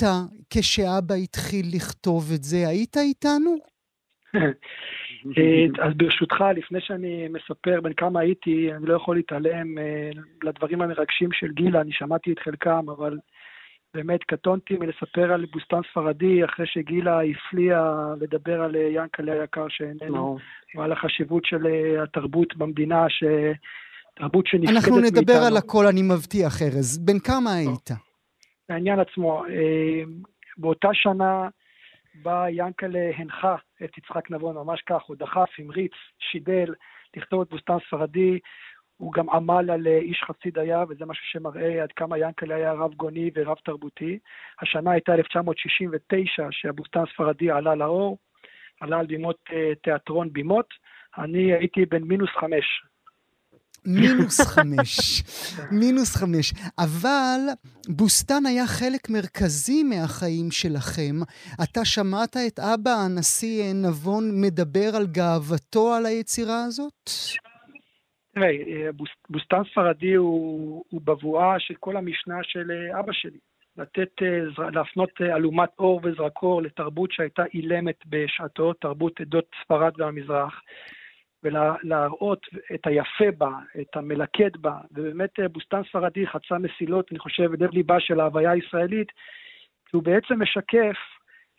כשאבא 0.50 1.14
התחיל 1.14 1.66
לכתוב 1.74 2.22
את 2.34 2.42
זה? 2.42 2.68
היית 2.68 2.96
איתנו? 2.96 3.56
אה, 5.38 5.86
אז 5.86 5.92
ברשותך, 5.96 6.44
לפני 6.56 6.80
שאני 6.80 7.28
מספר 7.28 7.80
בין 7.80 7.92
כמה 7.92 8.20
הייתי, 8.20 8.72
אני 8.72 8.86
לא 8.86 8.94
יכול 8.94 9.16
להתעלם 9.16 9.78
אה, 9.78 10.10
לדברים 10.42 10.82
המרגשים 10.82 11.28
של 11.32 11.52
גילה, 11.52 11.80
אני 11.80 11.92
שמעתי 11.92 12.32
את 12.32 12.38
חלקם, 12.38 12.84
אבל 12.88 13.18
באמת 13.94 14.24
קטונתי 14.24 14.76
מלספר 14.76 15.32
על 15.32 15.46
בוסתן 15.52 15.80
ספרדי 15.90 16.44
אחרי 16.44 16.66
שגילה 16.66 17.20
הפליאה 17.22 18.14
לדבר 18.20 18.62
על 18.62 18.74
ינקלה 18.74 19.32
היקר 19.32 19.66
שאיננו, 19.68 20.38
ועל 20.74 20.92
החשיבות 20.92 21.44
של 21.44 21.66
אה, 21.66 22.02
התרבות 22.02 22.56
במדינה, 22.56 23.08
ש... 23.08 23.24
תרבות 24.14 24.46
שנפקדת 24.46 24.74
מאיתנו. 24.74 24.96
אנחנו 24.96 25.10
נדבר 25.10 25.32
מאיתנו. 25.32 25.46
על 25.46 25.56
הכל, 25.56 25.86
אני 25.86 26.02
מבטיח, 26.02 26.62
ארז. 26.62 26.98
בן 26.98 27.18
כמה 27.18 27.54
היית? 27.54 27.90
העניין 28.68 29.00
עצמו, 29.00 29.44
אה, 29.44 30.02
באותה 30.56 30.88
שנה 30.92 31.48
בה 32.22 32.44
ינקלה 32.50 33.10
הנחה 33.16 33.56
את 33.84 33.98
יצחק 33.98 34.30
נבון, 34.30 34.54
ממש 34.56 34.82
כך, 34.88 35.02
הוא 35.06 35.16
דחף, 35.16 35.48
המריץ, 35.58 35.92
שידל, 36.18 36.74
לכתוב 37.16 37.40
את 37.40 37.48
בוסתן 37.50 37.76
ספרדי, 37.86 38.38
הוא 39.02 39.12
גם 39.12 39.30
עמל 39.30 39.70
על 39.70 39.86
אה, 39.86 39.98
איש 39.98 40.22
חצי 40.26 40.50
דייה, 40.50 40.84
וזה 40.88 41.04
משהו 41.06 41.24
שמראה 41.26 41.82
עד 41.82 41.92
כמה 41.96 42.18
ינקלה 42.18 42.54
היה 42.54 42.72
רב 42.72 42.94
גוני 42.94 43.30
ורב 43.34 43.56
תרבותי. 43.64 44.18
השנה 44.62 44.90
הייתה 44.90 45.14
1969, 45.14 46.48
שהבוסתן 46.50 47.00
הספרדי 47.00 47.50
עלה 47.50 47.74
לאור, 47.74 48.18
עלה 48.80 48.98
על 48.98 49.06
בימות 49.06 49.36
אה, 49.52 49.74
תיאטרון 49.82 50.32
בימות. 50.32 50.66
אני 51.18 51.52
הייתי 51.52 51.86
בן 51.86 52.02
מינוס 52.02 52.30
חמש. 52.40 52.64
מינוס 53.86 54.40
חמש, 54.54 55.22
מינוס 55.70 56.16
חמש. 56.16 56.52
אבל 56.78 57.40
בוסתן 57.88 58.46
היה 58.46 58.66
חלק 58.66 59.10
מרכזי 59.10 59.82
מהחיים 59.82 60.50
שלכם. 60.50 61.14
אתה 61.62 61.84
שמעת 61.84 62.36
את 62.36 62.58
אבא, 62.58 62.90
הנשיא 62.90 63.72
נבון, 63.74 64.40
מדבר 64.40 64.96
על 64.96 65.06
גאוותו 65.06 65.94
על 65.94 66.06
היצירה 66.06 66.64
הזאת? 66.64 67.10
תראה, 68.34 68.48
אה, 68.48 68.88
בוסתן 69.30 69.62
ספרדי 69.70 70.14
הוא, 70.14 70.84
הוא 70.88 71.00
בבואה 71.04 71.60
של 71.60 71.74
כל 71.74 71.96
המשנה 71.96 72.38
של 72.42 72.70
אה, 72.70 73.00
אבא 73.00 73.12
שלי. 73.12 73.38
לתת, 73.76 74.22
אה, 74.22 74.70
להפנות 74.70 75.10
אלומת 75.20 75.68
אור 75.78 76.00
וזרקור 76.04 76.62
לתרבות 76.62 77.12
שהייתה 77.12 77.42
אילמת 77.54 77.98
בשעתו, 78.06 78.72
תרבות 78.72 79.20
עדות 79.20 79.44
ספרד 79.64 79.92
והמזרח, 80.00 80.60
ולהראות 81.44 82.46
את 82.74 82.86
היפה 82.86 83.30
בה, 83.38 83.50
את 83.80 83.96
המלכד 83.96 84.56
בה, 84.56 84.74
ובאמת 84.92 85.30
בוסתן 85.52 85.82
ספרדי 85.88 86.26
חצה 86.26 86.58
מסילות, 86.58 87.08
אני 87.10 87.18
חושב, 87.18 87.62
לב 87.62 87.70
ליבה 87.72 88.00
של 88.00 88.20
ההוויה 88.20 88.50
הישראלית, 88.50 89.08
כי 89.86 89.96
הוא 89.96 90.02
בעצם 90.02 90.42
משקף 90.42 90.96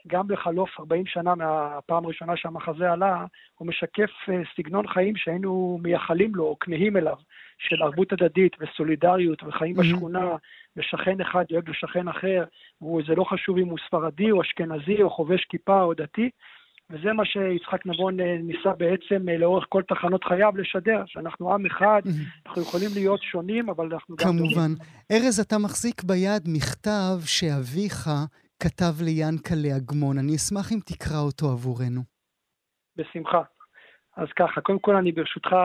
גם 0.08 0.28
בחלוף 0.28 0.70
40 0.80 1.06
שנה 1.06 1.36
מהפעם 1.36 2.06
הראשונה 2.06 2.38
שהמחזה 2.38 2.92
עלה, 2.92 3.26
הוא 3.56 3.68
משקף 3.68 4.10
אה, 4.30 4.42
סגנון 4.58 4.88
חיים 4.88 5.16
שהיינו 5.16 5.80
מייחלים 5.84 6.36
לו, 6.36 6.44
או 6.44 6.58
כמהים 6.60 6.98
אליו, 6.98 7.16
של 7.58 7.84
ערבות 7.84 8.13
הדדית 8.13 8.56
וסולידריות 8.60 9.44
וחיים. 9.44 9.76
בשכונה, 9.76 10.36
ושכן 10.78 11.22
אחד 11.22 11.44
דואג 11.50 11.70
לשכן 11.70 12.08
אחר, 12.08 12.44
וזה 12.82 13.16
לא 13.16 13.24
חשוב 13.24 13.58
אם 13.58 13.68
הוא 13.68 13.78
ספרדי 13.88 14.32
או 14.32 14.42
אשכנזי 14.42 15.02
או 15.02 15.10
חובש 15.10 15.46
כיפה 15.50 15.82
או 15.82 15.94
דתי, 15.94 16.30
וזה 16.89 17.13
מה 17.13 17.26
שיצחק 17.26 17.86
נבון 17.86 18.20
אה, 18.20 18.38
ניסה 18.44 18.74
בעצם 18.78 19.30
אה, 19.30 19.38
לאורך 19.38 19.66
כל 19.70 19.82
תחנות 19.88 20.24
חייו 20.24 20.52
לשדר, 20.56 21.04
שאנחנו 21.06 21.54
עם 21.54 21.66
אחד. 21.66 22.02
אנחנו 22.46 22.62
יכולים 22.62 22.89
להיות 22.94 23.22
שונים, 23.24 23.70
אבל 23.70 23.89
אנחנו 23.94 24.16
גם... 24.16 24.26
כמובן. 24.26 24.72
ארז, 25.12 25.39
אתה 25.39 25.58
מחזיק 25.58 26.04
ביד 26.04 26.44
מכתב 26.48 27.20
שאביך 27.26 28.10
כתב 28.63 28.93
ליאנקלה 29.06 29.78
אגמון. 29.78 30.17
אני 30.17 30.36
אשמח 30.36 30.71
אם 30.71 30.80
תקרא 30.86 31.19
אותו 31.28 31.45
עבורנו. 31.45 32.02
בשמחה. 32.95 33.41
אז 34.17 34.28
ככה, 34.39 34.62
קודם 34.62 34.80
כל 34.80 34.95
אני 34.95 35.12
ברשותך 35.12 35.56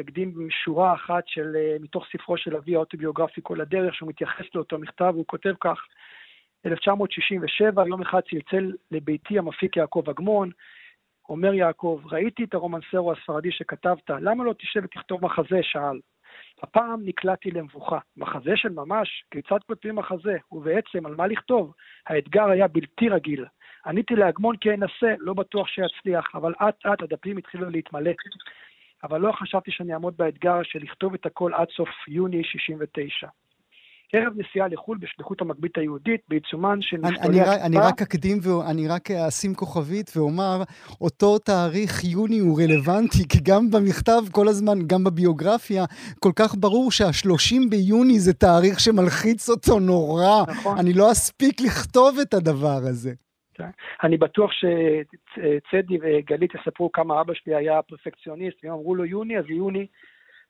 אקדים 0.00 0.48
שורה 0.64 0.94
אחת 0.94 1.24
של, 1.26 1.56
אה, 1.56 1.76
מתוך 1.80 2.04
ספרו 2.12 2.36
של 2.38 2.56
אבי 2.56 2.74
האוטוביוגרפי 2.74 3.40
כל 3.44 3.60
הדרך, 3.60 3.94
שהוא 3.94 4.08
מתייחס 4.08 4.44
לאותו 4.54 4.78
מכתב, 4.78 5.12
הוא 5.14 5.24
כותב 5.26 5.54
כך, 5.60 5.78
1967, 6.66 7.88
יום 7.88 8.02
אחד 8.02 8.20
צלצל 8.30 8.72
לביתי 8.90 9.38
המפיק 9.38 9.76
יעקב 9.76 10.04
אגמון, 10.10 10.50
אומר 11.28 11.54
יעקב, 11.54 12.00
ראיתי 12.04 12.44
את 12.44 12.54
הרומנסרו 12.54 13.12
הספרדי 13.12 13.52
שכתבת, 13.52 14.10
למה 14.10 14.44
לא 14.44 14.52
תשב 14.58 14.80
ותכתוב 14.84 15.24
מחזה? 15.24 15.58
שאל. 15.62 16.00
הפעם 16.62 17.00
נקלעתי 17.04 17.50
למבוכה. 17.50 17.98
מחזה 18.16 18.56
של 18.56 18.68
ממש? 18.68 19.24
כיצד 19.30 19.58
כותבים 19.66 19.96
מחזה? 19.96 20.36
ובעצם, 20.52 21.06
על 21.06 21.14
מה 21.14 21.26
לכתוב? 21.26 21.72
האתגר 22.06 22.44
היה 22.44 22.68
בלתי 22.68 23.08
רגיל. 23.08 23.44
עניתי 23.86 24.14
לאגמון 24.16 24.56
כי 24.56 24.70
אנסה, 24.70 25.14
לא 25.18 25.34
בטוח 25.34 25.68
שיצליח, 25.68 26.30
אבל 26.34 26.54
אט 26.68 26.86
אט 26.86 27.02
הדפים 27.02 27.36
התחילו 27.36 27.70
להתמלא. 27.70 28.12
אבל 29.02 29.20
לא 29.20 29.32
חשבתי 29.32 29.70
שאני 29.70 29.92
אעמוד 29.92 30.16
באתגר 30.16 30.62
של 30.62 30.78
לכתוב 30.82 31.14
את 31.14 31.26
הכל 31.26 31.54
עד 31.54 31.68
סוף 31.68 31.88
יוני 32.08 32.44
69. 32.44 33.28
ערב 34.12 34.32
נסיעה 34.36 34.68
לחו"ל 34.68 34.98
בשליחות 35.00 35.40
המגבית 35.40 35.78
היהודית, 35.78 36.20
בעיצומן 36.28 36.78
של 36.82 36.96
נפתולי 36.96 37.40
הקפה. 37.40 37.66
אני 37.66 37.76
רק 37.78 38.02
אקדים 38.02 38.38
ואני 38.42 38.88
רק 38.88 39.10
אשים 39.10 39.54
כוכבית 39.54 40.10
ואומר, 40.16 40.62
אותו 41.00 41.38
תאריך 41.38 42.04
יוני 42.04 42.38
הוא 42.38 42.60
רלוונטי, 42.62 43.28
כי 43.28 43.38
גם 43.42 43.70
במכתב 43.70 44.22
כל 44.30 44.48
הזמן, 44.48 44.78
גם 44.86 45.04
בביוגרפיה, 45.04 45.84
כל 46.18 46.32
כך 46.36 46.54
ברור 46.58 46.90
שה-30 46.92 47.70
ביוני 47.70 48.18
זה 48.18 48.34
תאריך 48.34 48.80
שמלחיץ 48.80 49.48
אותו 49.48 49.80
נורא. 49.80 50.42
נכון. 50.48 50.78
אני 50.78 50.92
לא 50.92 51.12
אספיק 51.12 51.60
לכתוב 51.60 52.18
את 52.22 52.34
הדבר 52.34 52.80
הזה. 52.90 53.12
כן. 53.54 53.70
אני 54.02 54.16
בטוח 54.16 54.50
שצדי 54.52 55.98
וגלית 56.02 56.50
יספרו 56.54 56.92
כמה 56.92 57.20
אבא 57.20 57.32
שלי 57.34 57.54
היה 57.54 57.82
פרפקציוניסט, 57.82 58.56
ואם 58.62 58.72
אמרו 58.72 58.94
לו 58.94 59.04
יוני, 59.04 59.38
אז 59.38 59.44
יוני 59.48 59.86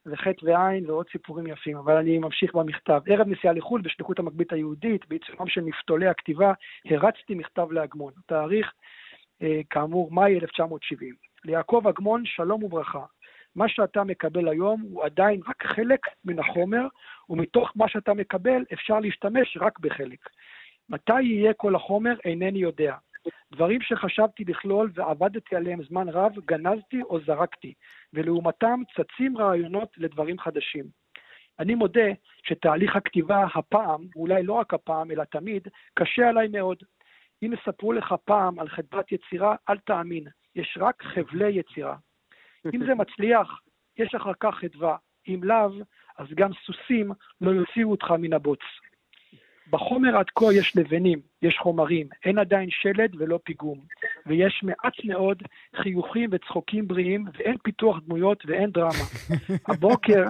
וחטא 0.07 0.45
ועין 0.45 0.91
ועוד 0.91 1.07
סיפורים 1.13 1.47
יפים, 1.47 1.77
אבל 1.77 1.97
אני 1.97 2.19
ממשיך 2.19 2.55
במכתב. 2.55 3.01
ערב 3.07 3.29
נסיעה 3.29 3.53
לחו"ל 3.53 3.81
בשליחות 3.81 4.19
המגבית 4.19 4.53
היהודית, 4.53 5.09
בעיצומם 5.09 5.49
של 5.49 5.61
נפתולי 5.61 6.07
הכתיבה, 6.07 6.53
הרצתי 6.85 7.35
מכתב 7.35 7.73
לאגמון. 7.73 8.13
תאריך, 8.27 8.73
אה, 9.43 9.61
כאמור, 9.71 10.13
מאי 10.13 10.39
1970. 10.39 11.15
ליעקב 11.45 11.83
אגמון, 11.89 12.23
שלום 12.27 12.63
וברכה. 12.63 13.05
מה 13.57 13.69
שאתה 13.69 14.05
מקבל 14.05 14.49
היום 14.49 14.81
הוא 14.81 15.05
עדיין 15.05 15.41
רק 15.49 15.67
חלק 15.67 16.01
מן 16.25 16.39
החומר, 16.39 16.87
ומתוך 17.29 17.73
מה 17.77 17.89
שאתה 17.89 18.15
מקבל 18.15 18.65
אפשר 18.73 19.01
להשתמש 19.01 19.59
רק 19.61 19.79
בחלק. 19.79 20.29
מתי 20.89 21.23
יהיה 21.23 21.53
כל 21.55 21.75
החומר 21.75 22.15
אינני 22.25 22.59
יודע. 22.59 22.95
דברים 23.53 23.81
שחשבתי 23.81 24.45
לכלול 24.45 24.91
ועבדתי 24.95 25.57
עליהם 25.57 25.83
זמן 25.83 26.09
רב, 26.09 26.33
גנזתי 26.45 27.03
או 27.03 27.21
זרקתי, 27.21 27.75
ולעומתם 28.13 28.81
צצים 28.97 29.39
רעיונות 29.39 29.89
לדברים 29.97 30.39
חדשים. 30.39 30.85
אני 31.59 31.75
מודה 31.75 32.11
שתהליך 32.43 32.97
הכתיבה 32.97 33.47
הפעם, 33.55 34.07
ואולי 34.17 34.43
לא 34.43 34.53
רק 34.53 34.75
הפעם, 34.75 35.11
אלא 35.11 35.25
תמיד, 35.25 35.69
קשה 35.95 36.29
עליי 36.29 36.49
מאוד. 36.49 36.83
אם 37.43 37.53
יספרו 37.53 37.93
לך 37.93 38.15
פעם 38.25 38.59
על 38.59 38.69
חדוות 38.69 39.13
יצירה, 39.13 39.57
אל 39.69 39.79
תאמין, 39.79 40.25
יש 40.55 40.79
רק 40.81 41.03
חבלי 41.03 41.49
יצירה. 41.49 41.97
אם 42.75 42.87
זה 42.87 42.95
מצליח, 42.95 43.61
יש 43.97 44.15
אחר 44.15 44.33
כך 44.41 44.55
חדווה. 44.55 44.97
אם 45.29 45.41
לאו, 45.43 45.71
אז 46.19 46.27
גם 46.35 46.51
סוסים 46.67 47.11
לא 47.41 47.51
יוציאו 47.51 47.91
אותך 47.91 48.11
מן 48.11 48.33
הבוץ. 48.33 48.61
בחומר 49.71 50.17
עד 50.17 50.27
כה 50.35 50.45
יש 50.53 50.77
לבנים, 50.77 51.21
יש 51.43 51.59
חומרים, 51.59 52.07
אין 52.25 52.39
עדיין 52.39 52.69
שלד 52.71 53.17
ולא 53.19 53.39
פיגום, 53.45 53.79
ויש 54.27 54.61
מעט 54.63 55.05
מאוד 55.05 55.43
חיוכים 55.77 56.31
וצחוקים 56.33 56.89
בריאים, 56.89 57.25
ואין 57.35 57.57
פיתוח 57.63 57.97
דמויות 58.07 58.43
ואין 58.47 58.71
דרמה. 58.71 59.05
הבוקר, 59.69 60.25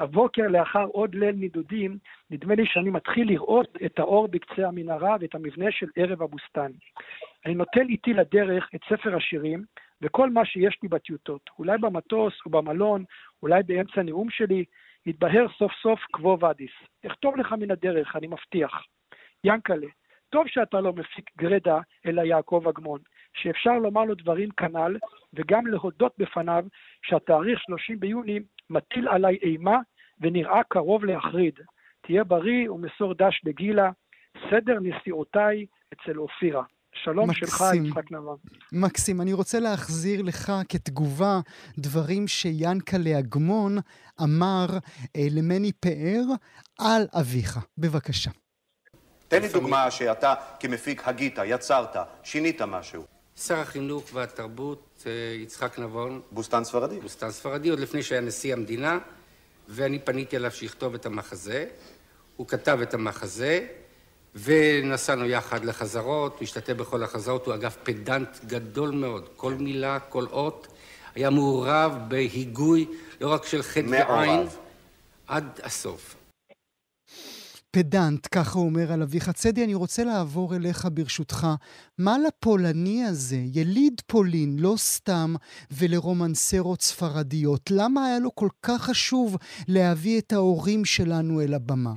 הבוקר 0.00 0.48
לאחר 0.48 0.84
עוד 0.84 1.14
ליל 1.14 1.34
נידודים, 1.34 1.98
נדמה 2.30 2.54
לי 2.54 2.66
שאני 2.66 2.90
מתחיל 2.90 3.28
לראות 3.28 3.76
את 3.86 3.98
האור 3.98 4.28
בקצה 4.28 4.68
המנהרה 4.68 5.16
ואת 5.20 5.34
המבנה 5.34 5.70
של 5.70 5.86
ערב 5.96 6.22
הבוסתן. 6.22 6.70
אני 7.46 7.54
נוטל 7.54 7.86
איתי 7.88 8.12
לדרך 8.12 8.68
את 8.74 8.80
ספר 8.88 9.16
השירים, 9.16 9.64
וכל 10.02 10.30
מה 10.30 10.44
שיש 10.44 10.78
לי 10.82 10.88
בטיוטות, 10.88 11.50
אולי 11.58 11.78
במטוס 11.78 12.34
או 12.46 12.50
במלון, 12.50 13.04
אולי 13.42 13.62
באמצע 13.62 14.02
נאום 14.02 14.30
שלי, 14.30 14.64
יתבהר 15.06 15.46
סוף 15.58 15.72
סוף 15.82 16.00
קוו 16.10 16.40
ואדיס. 16.40 16.72
אכתוב 17.06 17.36
לך 17.36 17.52
מן 17.52 17.70
הדרך, 17.70 18.16
אני 18.16 18.26
מבטיח. 18.26 18.82
ינקלה, 19.44 19.86
טוב 20.30 20.48
שאתה 20.48 20.80
לא 20.80 20.92
מפיק 20.92 21.30
גרדה, 21.38 21.78
אלא 22.06 22.22
יעקב 22.22 22.64
אגמון, 22.68 23.00
שאפשר 23.34 23.78
לומר 23.78 24.04
לו 24.04 24.14
דברים 24.14 24.50
כנ"ל, 24.50 24.96
וגם 25.34 25.66
להודות 25.66 26.12
בפניו 26.18 26.64
שהתאריך 27.02 27.60
30 27.60 28.00
ביוני 28.00 28.40
מטיל 28.70 29.08
עליי 29.08 29.36
אימה 29.42 29.78
ונראה 30.20 30.62
קרוב 30.68 31.04
להחריד. 31.04 31.60
תהיה 32.02 32.24
בריא 32.24 32.70
ומסור 32.70 33.14
דש 33.14 33.40
לגילה, 33.44 33.90
סדר 34.50 34.78
נסיעותיי 34.80 35.66
אצל 35.92 36.18
אופירה. 36.18 36.62
שלום 36.94 37.30
מקסים. 37.30 37.48
שלך, 37.48 37.64
יצחק 37.86 38.12
נבון. 38.12 38.36
מקסים. 38.72 39.20
אני 39.20 39.32
רוצה 39.32 39.60
להחזיר 39.60 40.22
לך 40.22 40.52
כתגובה 40.68 41.40
דברים 41.78 42.28
שיאנקלה 42.28 43.18
אגמון 43.18 43.78
אמר 44.22 44.66
אה, 45.16 45.26
למני 45.30 45.72
פאר 45.72 46.22
על 46.78 47.06
אביך. 47.14 47.58
בבקשה. 47.78 48.30
תן 49.28 49.42
לי 49.42 49.48
דוגמה 49.48 49.90
שאתה 49.90 50.34
כמפיק 50.60 51.08
הגית, 51.08 51.38
יצרת, 51.44 51.96
שינית 52.22 52.62
משהו. 52.62 53.04
שר 53.36 53.58
החינוך 53.58 54.04
והתרבות 54.12 55.04
אה, 55.06 55.12
יצחק 55.42 55.78
נבון. 55.78 56.20
בוסתן 56.30 56.64
ספרדי. 56.64 57.00
בוסתן 57.00 57.30
ספרדי, 57.30 57.68
עוד 57.68 57.80
לפני 57.80 58.02
שהיה 58.02 58.20
נשיא 58.20 58.52
המדינה, 58.52 58.98
ואני 59.68 59.98
פניתי 59.98 60.36
אליו 60.36 60.50
שיכתוב 60.50 60.94
את 60.94 61.06
המחזה. 61.06 61.66
הוא 62.36 62.46
כתב 62.48 62.78
את 62.82 62.94
המחזה, 62.94 63.66
ונסענו 64.34 65.24
יחד 65.24 65.64
לחזרות, 65.64 66.32
הוא 66.32 66.42
השתתף 66.42 66.72
בכל 66.72 67.02
החזרות, 67.02 67.46
הוא 67.46 67.54
אגב 67.54 67.76
פדנט 67.82 68.44
גדול 68.46 68.90
מאוד, 68.90 69.28
כל 69.36 69.54
מילה, 69.54 69.98
כל 69.98 70.26
אות, 70.26 70.66
היה 71.14 71.30
מעורב 71.30 71.98
בהיגוי 72.08 72.86
לא 73.20 73.32
רק 73.32 73.46
של 73.46 73.62
חטא 73.62 74.04
ועין, 74.08 74.46
עד 75.26 75.60
הסוף. 75.62 76.16
פדנט, 77.70 78.26
ככה 78.32 78.58
הוא 78.58 78.66
אומר 78.66 78.92
על 78.92 79.02
אביך 79.02 79.30
צדי, 79.30 79.64
אני 79.64 79.74
רוצה 79.74 80.04
לעבור 80.04 80.56
אליך 80.56 80.88
ברשותך. 80.92 81.46
מה 81.98 82.16
לפולני 82.18 83.04
הזה, 83.04 83.38
יליד 83.52 84.02
פולין, 84.06 84.56
לא 84.58 84.74
סתם, 84.76 85.34
ולרומנסרות 85.70 86.82
ספרדיות, 86.82 87.70
למה 87.70 88.06
היה 88.06 88.18
לו 88.18 88.34
כל 88.34 88.48
כך 88.62 88.82
חשוב 88.82 89.36
להביא 89.68 90.20
את 90.20 90.32
ההורים 90.32 90.84
שלנו 90.84 91.40
אל 91.40 91.54
הבמה? 91.54 91.92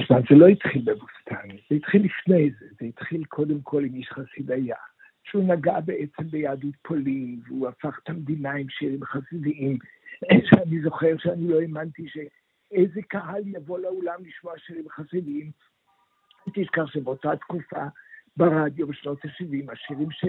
תשמע, 0.00 0.18
זה 0.30 0.36
לא 0.36 0.46
התחיל 0.46 0.82
בבוסתן, 0.84 1.56
זה 1.70 1.76
התחיל 1.76 2.04
לפני 2.04 2.50
זה, 2.60 2.66
זה 2.80 2.86
התחיל 2.86 3.24
קודם 3.24 3.60
כל 3.60 3.84
עם 3.84 3.94
איש 3.94 4.08
חסידיה, 4.08 4.76
שהוא 5.24 5.44
נגע 5.44 5.80
בעצם 5.80 6.22
ביהדות 6.30 6.74
פולין, 6.82 7.40
והוא 7.46 7.68
הפך 7.68 7.98
את 8.02 8.08
המדינה 8.08 8.52
עם 8.52 8.68
שירים 8.68 9.04
חסידיים, 9.04 9.78
שאני 10.50 10.82
זוכר 10.82 11.18
שאני 11.18 11.48
לא 11.48 11.60
האמנתי 11.60 12.06
שאיזה 12.08 13.02
קהל 13.08 13.42
יבוא 13.46 13.78
לאולם 13.78 14.20
לשמוע 14.26 14.58
שירים 14.58 14.88
חסידיים. 14.88 15.50
תזכר 16.54 16.86
שבאותה 16.86 17.36
תקופה 17.36 17.86
ברדיו 18.36 18.86
בשנות 18.86 19.24
ה-70, 19.24 19.72
השירים 19.72 20.10
ש... 20.10 20.24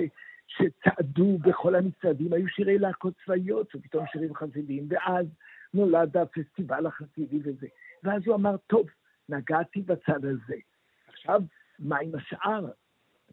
שצעדו 0.48 1.38
בכל 1.38 1.76
המצעדים 1.76 2.34
היו 2.34 2.48
שירי 2.48 2.78
להקות 2.78 3.14
צבאיות, 3.26 3.76
ופתאום 3.76 4.06
שירים 4.12 4.36
חסידיים, 4.36 4.86
ואז 4.90 5.26
נולד 5.74 6.18
הפסטיבל 6.18 6.86
החסידי 6.86 7.40
וזה. 7.44 7.68
ואז 8.04 8.22
הוא 8.26 8.36
אמר, 8.36 8.58
טוב, 8.68 8.88
נגעתי 9.30 9.82
בצד 9.82 10.26
הזה. 10.26 10.56
עכשיו, 11.08 11.42
מה 11.80 11.98
עם 12.00 12.12
השאר? 12.16 12.66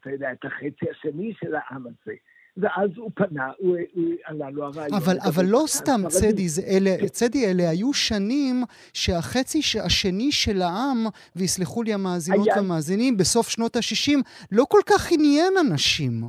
אתה 0.01 0.11
יודע, 0.11 0.33
את 0.33 0.45
החצי 0.45 0.91
השני 0.91 1.35
של 1.41 1.55
העם 1.55 1.87
הזה. 1.87 2.15
ואז 2.57 2.91
הוא 2.97 3.11
פנה, 3.15 3.51
הוא, 3.59 3.77
הוא 3.93 4.15
עלה 4.25 4.51
לו 4.51 4.65
הרעיון. 4.65 4.95
אבל, 4.95 5.17
אבל 5.29 5.45
לא 5.47 5.65
סתם 5.67 6.01
צדי, 6.09 6.49
זה, 6.49 6.63
אלה, 6.63 6.91
אלה, 6.91 7.51
אלה 7.51 7.71
היו 7.71 7.93
שנים 7.93 8.65
שהחצי 8.93 9.61
השני 9.85 10.33
של 10.33 10.63
העם, 10.63 11.07
ויסלחו 11.37 11.83
לי 11.83 11.95
המאזינות 11.95 12.47
היה... 12.47 12.57
והמאזינים, 12.57 13.17
בסוף 13.17 13.49
שנות 13.49 13.77
ה-60, 13.77 14.19
לא 14.53 14.65
כל 14.69 14.81
כך 14.87 15.13
עניין 15.13 15.53
אנשים. 15.71 16.23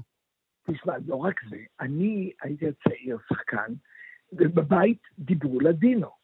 תשמע, 0.72 0.94
לא 1.06 1.16
רק 1.16 1.40
זה, 1.50 1.58
אני 1.80 2.32
הייתי 2.42 2.66
צעיר, 2.84 3.18
שחקן, 3.30 3.74
ובבית 4.34 5.02
דיברו 5.20 5.60
לדינו. 5.60 6.17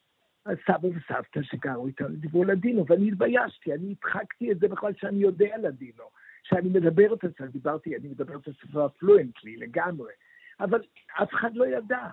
הסבא 0.46 0.88
וסבתא 0.88 1.42
שגרו 1.42 1.88
איתנו 1.88 2.16
דיברו 2.16 2.44
לדינו, 2.44 2.86
ואני 2.88 3.08
התביישתי, 3.08 3.74
אני 3.74 3.96
הדחקתי 4.00 4.52
את 4.52 4.60
זה 4.60 4.68
בכלל 4.68 4.94
שאני 4.98 5.18
יודע 5.18 5.58
לדינו, 5.58 6.04
שאני 6.44 6.70
מדבר 6.70 7.14
את 7.14 7.20
זה, 7.40 7.48
דיברתי, 7.48 7.96
אני 7.96 8.08
מדבר 8.08 8.36
את 8.36 8.48
השפה 8.48 8.90
פלואנטלי 8.90 9.58
לגמרי, 9.58 10.14
אבל 10.60 10.82
אף 11.24 11.34
אחד 11.34 11.56
לא 11.56 11.68
ידע. 11.68 12.08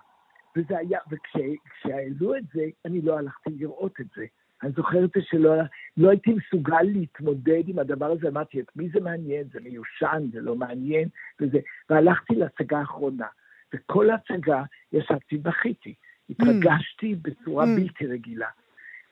וזה 0.56 0.78
היה, 0.78 0.98
וכשהעלו 1.10 2.36
את 2.36 2.44
זה, 2.54 2.64
אני 2.84 3.02
לא 3.02 3.18
הלכתי 3.18 3.50
לראות 3.50 4.00
את 4.00 4.06
זה. 4.16 4.24
אני 4.62 4.72
זוכר 4.72 5.04
את 5.04 5.10
זה 5.14 5.20
שלא 5.22 5.54
לא 5.96 6.10
הייתי 6.10 6.34
מסוגל 6.34 6.82
להתמודד 6.82 7.62
עם 7.68 7.78
הדבר 7.78 8.06
הזה, 8.06 8.28
אמרתי, 8.28 8.60
את 8.60 8.76
מי 8.76 8.88
זה 8.88 9.00
מעניין? 9.00 9.44
זה 9.52 9.60
מיושן, 9.60 10.22
זה 10.32 10.40
לא 10.40 10.56
מעניין, 10.56 11.08
וזה, 11.40 11.58
והלכתי 11.90 12.34
להצגה 12.34 12.78
האחרונה, 12.78 13.26
וכל 13.74 14.10
ההצגה 14.10 14.62
ישבתי 14.92 15.36
ובכיתי. 15.36 15.94
התרגשתי 16.30 17.14
בצורה 17.22 17.64
mm. 17.64 17.80
בלתי 17.80 18.06
רגילה. 18.06 18.48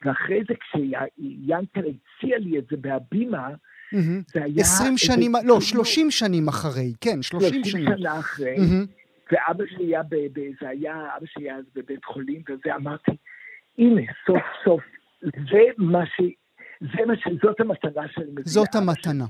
ואחרי 0.04 0.40
זה, 0.48 0.54
כשיאנקל 0.54 1.80
הציע 1.80 2.38
לי 2.38 2.58
את 2.58 2.64
זה 2.70 2.76
בהבימה, 2.76 3.48
mm-hmm. 3.48 4.32
זה 4.32 4.44
היה... 4.44 4.60
עשרים 4.60 4.98
שנים, 4.98 5.32
לא, 5.44 5.60
שלושים 5.60 6.10
שנים 6.10 6.48
אחרי, 6.48 6.92
כן, 7.00 7.22
שלושים 7.22 7.64
שנים. 7.64 7.64
שלושים 7.64 7.98
שנה 7.98 8.18
אחרי, 8.18 8.56
mm-hmm. 8.56 9.32
ואבא 9.32 9.64
שלי 9.66 9.84
היה, 9.84 10.02
זה 10.60 10.68
היה, 10.68 11.08
אבא 11.16 11.26
שלי 11.26 11.50
היה 11.50 11.58
בבית 11.74 12.04
חולים, 12.04 12.42
וזה 12.48 12.76
אמרתי, 12.76 13.10
הנה, 13.78 14.02
סוף 14.26 14.42
סוף, 14.64 14.82
זה 15.22 15.62
מה 15.78 16.06
ש... 16.06 16.20
זאת 17.42 17.60
המתנה 17.60 18.02
שאני 18.08 18.30
מביאה. 18.30 18.46
זאת 18.46 18.74
המתנה. 18.74 19.24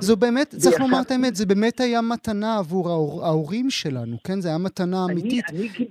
זו 0.00 0.16
באמת, 0.16 0.48
צריך 0.48 0.80
לומר 0.80 1.00
את 1.06 1.10
האמת, 1.10 1.36
זה 1.36 1.46
באמת 1.46 1.80
היה 1.80 2.00
מתנה 2.00 2.58
עבור 2.58 2.90
ההורים 3.24 3.70
שלנו, 3.70 4.16
כן? 4.26 4.40
זה 4.40 4.48
היה 4.48 4.58
מתנה 4.58 4.96
אמיתית. 5.10 5.44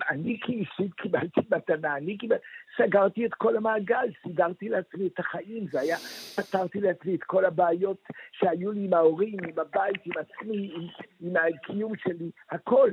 אני, 0.10 0.40
כאישית 0.42 0.94
קיבלתי 0.94 1.42
מתנה, 1.52 1.98
אני 1.98 2.18
קיבל... 2.18 2.36
סגרתי 2.78 3.26
את 3.26 3.34
כל 3.34 3.58
המעגל, 3.58 4.08
סידרתי 4.24 4.70
לעצמי 4.70 5.08
את 5.08 5.20
החיים, 5.20 5.68
זה 5.72 5.80
היה, 5.80 5.98
פתרתי 6.36 6.82
לעצמי 6.82 7.16
את 7.16 7.24
כל 7.24 7.46
הבעיות 7.46 8.08
שהיו 8.32 8.72
לי 8.72 8.86
עם 8.86 8.94
ההורים, 8.94 9.36
עם 9.44 9.60
הבית, 9.60 10.06
עם 10.06 10.14
עצמי, 10.20 10.72
עם, 10.76 10.88
עם 11.22 11.34
הקיום 11.36 11.94
שלי, 12.04 12.32
הכל. 12.52 12.90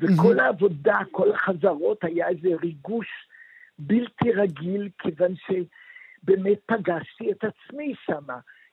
וכל 0.00 0.40
העבודה, 0.40 0.98
כל 1.10 1.32
החזרות, 1.32 2.04
היה 2.04 2.28
איזה 2.28 2.48
ריגוש 2.62 3.08
בלתי 3.78 4.32
רגיל, 4.32 4.88
כיוון 4.98 5.34
ש... 5.36 5.50
באמת 6.22 6.58
פגשתי 6.66 7.32
את 7.32 7.44
עצמי 7.44 7.94
שם. 8.06 8.26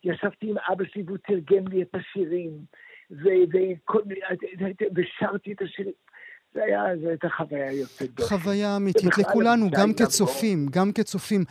ישבתי 0.03 0.49
עם 0.49 0.55
אבא 0.71 0.83
שלי 0.86 1.03
והוא 1.05 1.17
תרגם 1.17 1.67
לי 1.67 1.81
את 1.81 1.95
השירים, 1.95 2.51
ושרתי 4.95 5.53
את 5.53 5.62
השירים. 5.62 5.93
זה 6.53 6.63
היה, 6.63 6.83
זו 7.01 7.10
הייתה 7.10 7.29
חוויה 7.29 7.71
יוצאת 7.71 8.10
דופן. 8.12 8.36
חוויה 8.38 8.75
אמיתית 8.75 9.17
לכולנו, 9.17 9.65
גם 9.71 9.89
כצופים, 9.93 10.65
גם 10.71 10.91
כצופים. 10.95 11.41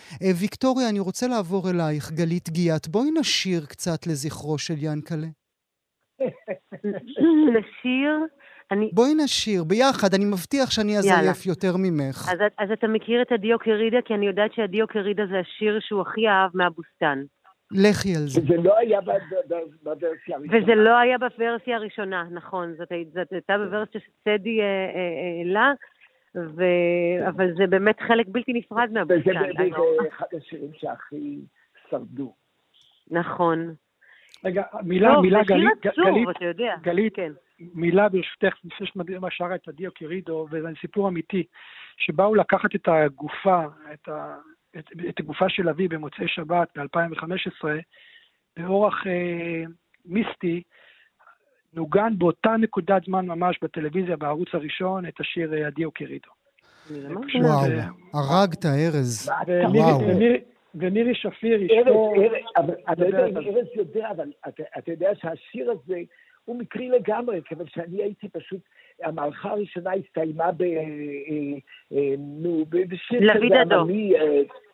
ויקטוריה, 0.41 0.89
אני 0.89 1.01
רוצה 1.01 1.27
לעבור 1.29 1.71
אלייך, 1.71 2.13
גלית 2.13 2.49
גיאת. 2.49 2.89
בואי 2.89 3.11
נשיר 3.21 3.67
קצת 3.67 4.07
לזכרו 4.07 4.59
של 4.59 4.75
ינקלה. 4.79 5.27
לשיר 7.55 8.27
אני... 8.71 8.91
בואי 8.93 9.15
נשיר 9.25 9.65
ביחד, 9.65 10.15
אני 10.15 10.25
מבטיח 10.25 10.71
שאני 10.71 10.99
אזייף. 10.99 11.47
יותר 11.47 11.73
ממך. 11.79 12.29
אז, 12.33 12.39
אז 12.59 12.71
אתה 12.71 12.89
מכיר 12.89 13.23
את 13.23 13.33
הדיו 13.33 13.59
קרידה? 13.59 13.99
כי 14.05 14.15
אני 14.15 14.27
יודעת 14.27 14.53
שהדיו 14.55 14.87
קרידה 14.87 15.27
זה 15.27 15.39
השיר 15.39 15.79
שהוא 15.81 16.01
הכי 16.03 16.29
אהב 16.29 16.51
מהבוסתן. 16.55 17.23
לכי 17.71 18.09
על 18.17 18.23
זה. 18.27 18.41
וזה 18.41 18.57
לא 18.63 18.79
היה 18.79 19.01
בוורסיה 19.01 20.37
הראשונה. 20.37 20.63
וזה 20.63 20.75
לא 20.75 20.99
היה 20.99 21.19
בוורסיה 21.19 21.77
הראשונה, 21.77 22.25
נכון. 22.31 22.75
זאת, 22.79 22.89
זאת 23.15 23.33
הייתה 23.33 23.59
בוורסיה 23.59 24.01
שצדי 24.01 24.61
אה, 24.61 24.65
אה, 24.67 25.39
העלה, 25.39 25.73
ו... 26.35 26.63
אבל 27.29 27.51
זה 27.59 27.67
באמת 27.67 27.97
חלק 28.09 28.27
בלתי 28.29 28.53
נפרד 28.53 28.89
וזה 28.91 28.95
מהבוסתן. 28.99 29.33
זה- 29.59 29.65
זה 30.03 30.09
אחד 30.09 30.27
השירים 30.37 30.71
שהכי 30.79 31.39
שרדו. 31.91 32.35
נכון. 33.11 33.75
רגע, 34.45 34.63
מילה, 34.83 35.15
טוב, 35.15 35.23
מילה, 35.25 35.39
שיר 35.47 35.57
גלית, 35.57 35.87
עצוב, 35.87 36.05
גלית, 36.07 36.29
אתה 36.37 36.45
יודע. 36.45 36.75
גלית, 36.83 37.15
כן. 37.17 37.33
מילה 37.61 38.09
ברשותך, 38.09 38.55
לפני 38.65 38.87
שמדברים 38.87 39.21
שרה 39.31 39.55
את 39.55 39.69
הדיו 39.69 39.91
קרידו, 39.95 40.47
וזה 40.51 40.69
סיפור 40.81 41.09
אמיתי, 41.09 41.43
שבאו 41.97 42.35
לקחת 42.35 42.75
את 42.75 42.89
הגופה, 42.89 43.65
את, 43.95 44.09
ה, 44.09 44.37
את, 44.79 44.85
את 45.09 45.21
הגופה 45.21 45.49
של 45.49 45.69
אבי 45.69 45.89
במוצאי 45.89 46.29
שבת 46.29 46.69
ב-2015, 46.79 47.69
באורח 48.57 49.07
אה, 49.07 49.63
מיסטי, 50.07 50.63
נוגן 51.75 52.13
באותה 52.19 52.51
נקודת 52.61 53.05
זמן 53.05 53.27
ממש 53.27 53.59
בטלוויזיה, 53.63 54.17
בערוץ 54.17 54.49
הראשון, 54.53 55.07
את 55.07 55.21
השיר 55.21 55.55
אה, 55.55 55.67
הדיו 55.67 55.91
מאמינה. 56.91 57.47
וואו, 57.49 57.65
זה- 57.67 57.83
הרגת, 58.15 58.67
ארז. 58.67 59.31
ומירי, 59.47 59.79
וואו. 59.85 60.01
ומירי, 60.01 60.41
שפיר, 61.15 61.61
אשתו, 61.67 62.13
ארז, 62.57 62.73
ארז 63.47 63.67
יודע, 63.77 64.11
אבל 64.11 64.33
אתה- 64.49 64.63
אתה 64.79 64.91
יודע 64.91 65.11
שהשיר 65.15 65.71
הזה 65.71 65.99
הוא 66.47 66.57
מקרי 66.59 66.89
לגמרי, 66.89 67.41
כיוון 67.45 67.67
שאני 67.69 68.03
הייתי 68.03 68.29
פשוט, 68.29 68.61
המערכה 69.03 69.51
הראשונה 69.51 69.91
הסתיימה 69.93 70.53
ב... 70.53 70.63
אה, 70.63 70.83
אה, 71.93 72.15
נו, 72.19 72.65
בשיר 72.71 73.21
דדו. 73.65 73.81
עממי, 73.81 74.13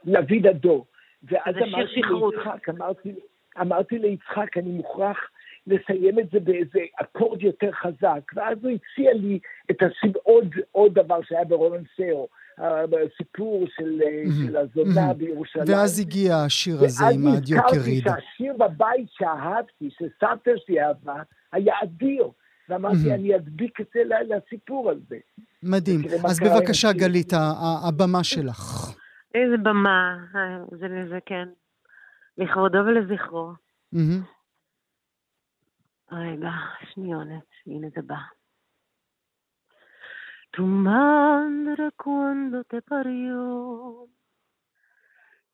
לוי 0.04 0.40
דדו. 0.40 0.84
ואז 1.22 1.56
אמרתי. 1.56 2.00
ליצחק, 2.02 2.68
אמרתי, 2.68 3.14
אמרתי 3.60 3.98
ליצחק, 3.98 4.56
אני 4.56 4.70
מוכרח 4.70 5.30
לסיים 5.66 6.18
את 6.18 6.30
זה 6.30 6.40
באיזה 6.40 6.80
אקורד 7.00 7.42
יותר 7.42 7.72
חזק, 7.72 8.32
ואז 8.34 8.64
הוא 8.64 8.70
הציע 8.70 9.12
לי 9.12 9.38
את 9.70 9.82
הסיב... 9.82 10.16
עוד, 10.16 10.54
עוד 10.72 10.94
דבר 10.94 11.22
שהיה 11.22 11.44
ברולנסאו, 11.44 12.28
הסיפור 12.58 13.64
של, 13.76 14.00
אה, 14.02 14.22
של 14.46 14.56
הזונה 14.56 14.94
מהמם. 15.06 15.18
בירושלים. 15.18 15.64
ואז 15.68 16.00
הגיע 16.00 16.36
השיר 16.36 16.74
הזה 16.76 17.04
ואז 17.04 17.14
עם 17.14 17.28
נזכרתי 17.28 17.76
קרידה. 17.76 18.14
שהשיר 18.20 18.52
בבית 18.58 19.06
שאהבתי, 19.10 19.90
שסבתא 19.90 20.50
שלי 20.66 20.80
אהבה, 20.82 21.22
היה 21.52 21.74
אדיר. 21.82 22.28
ואמרתי, 22.68 22.96
מהמם. 22.96 23.12
אני 23.14 23.36
אדביק 23.36 23.80
את 23.80 23.86
זה 23.94 24.00
ל- 24.04 24.34
לסיפור 24.36 24.90
הזה. 24.90 25.16
מדהים. 25.62 26.00
אז 26.28 26.40
בבקשה, 26.40 26.88
השיר. 26.88 27.00
גלית, 27.00 27.32
ה- 27.32 27.36
ה- 27.36 27.88
הבמה 27.88 28.24
שלך. 28.24 28.92
איזה 29.34 29.56
במה, 29.56 30.16
אה, 30.34 30.58
זה 30.80 30.86
לזה, 30.88 31.18
כן. 31.26 31.48
לכבודו 32.38 32.78
ולזכרו. 32.78 33.52
מהמם. 33.92 34.22
רגע, 36.12 36.50
שניונת, 36.94 37.42
הנה 37.66 37.86
זה 37.94 38.00
bá. 38.08 38.41
Tu 40.54 40.66
madre 40.66 41.90
cuando 41.92 42.62
te 42.64 42.82
parió 42.82 44.06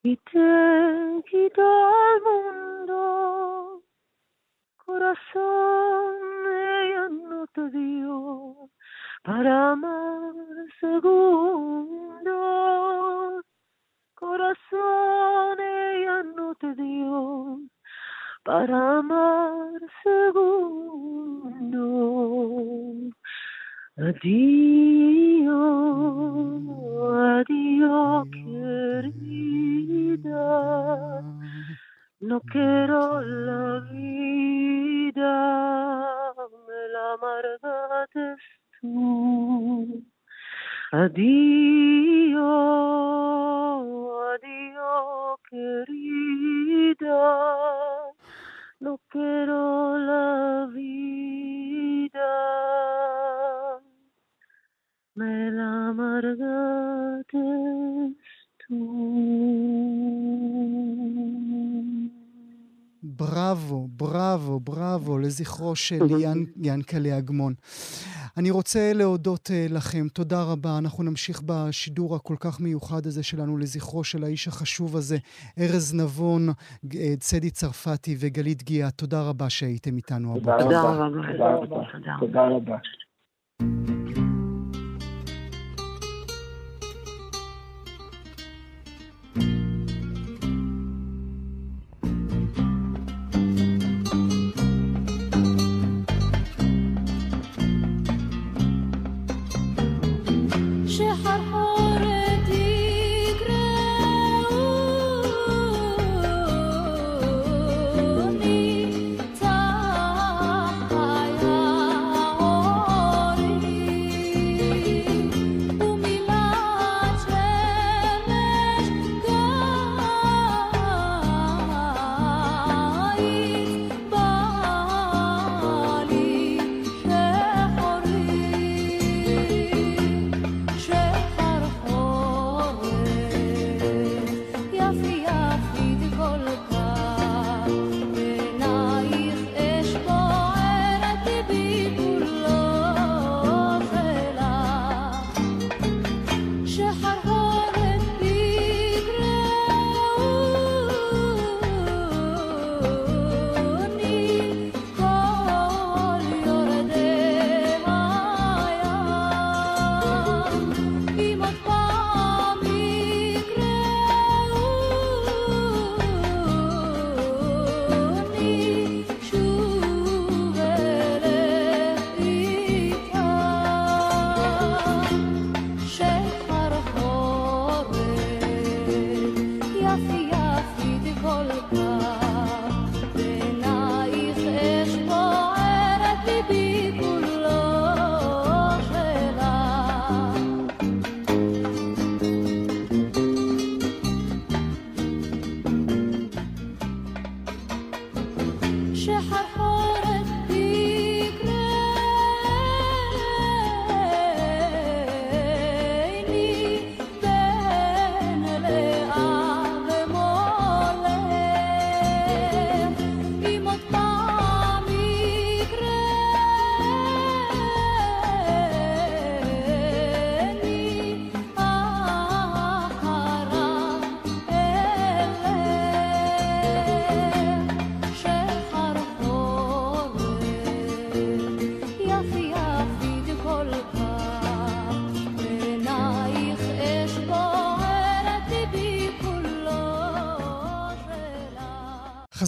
y 0.02 0.16
te 0.16 1.22
quitó 1.30 1.62
al 1.86 2.20
mundo, 2.28 3.84
corazón 4.84 6.16
ella 6.50 7.08
no 7.10 7.46
te 7.54 7.70
dio 7.70 8.70
para 9.22 9.70
amar 9.70 10.34
segundo. 10.80 12.34
Corazón 14.16 15.60
ella 15.60 16.24
no 16.24 16.56
te 16.56 16.74
dio 16.74 17.60
para 18.42 18.98
amar 18.98 19.80
segundo. 20.02 21.38
Adiós, 23.96 24.77
לזכרו 65.38 65.76
של 65.76 66.20
ין, 66.20 66.46
ינקלה 66.62 67.18
אגמון. 67.18 67.54
אני 68.36 68.50
רוצה 68.50 68.92
להודות 68.94 69.50
uh, 69.50 69.72
לכם, 69.72 70.06
תודה 70.12 70.42
רבה. 70.42 70.78
אנחנו 70.78 71.04
נמשיך 71.04 71.42
בשידור 71.46 72.16
הכל 72.16 72.36
כך 72.40 72.60
מיוחד 72.60 73.06
הזה 73.06 73.22
שלנו 73.22 73.58
לזכרו 73.58 74.04
של 74.04 74.24
האיש 74.24 74.48
החשוב 74.48 74.96
הזה, 74.96 75.16
ארז 75.58 75.94
נבון, 75.94 76.48
אה, 76.48 77.14
צדי 77.18 77.50
צרפתי 77.50 78.16
וגלית 78.18 78.62
גיאה. 78.62 78.90
תודה 78.90 79.22
רבה 79.22 79.50
שהייתם 79.50 79.96
איתנו 79.96 80.34
תודה 80.34 80.54
הבוקר. 80.54 80.64
תודה 80.64 80.82
רבה. 80.82 81.06
רבה, 81.54 81.82
תודה 82.20 82.46
רבה. 82.48 82.76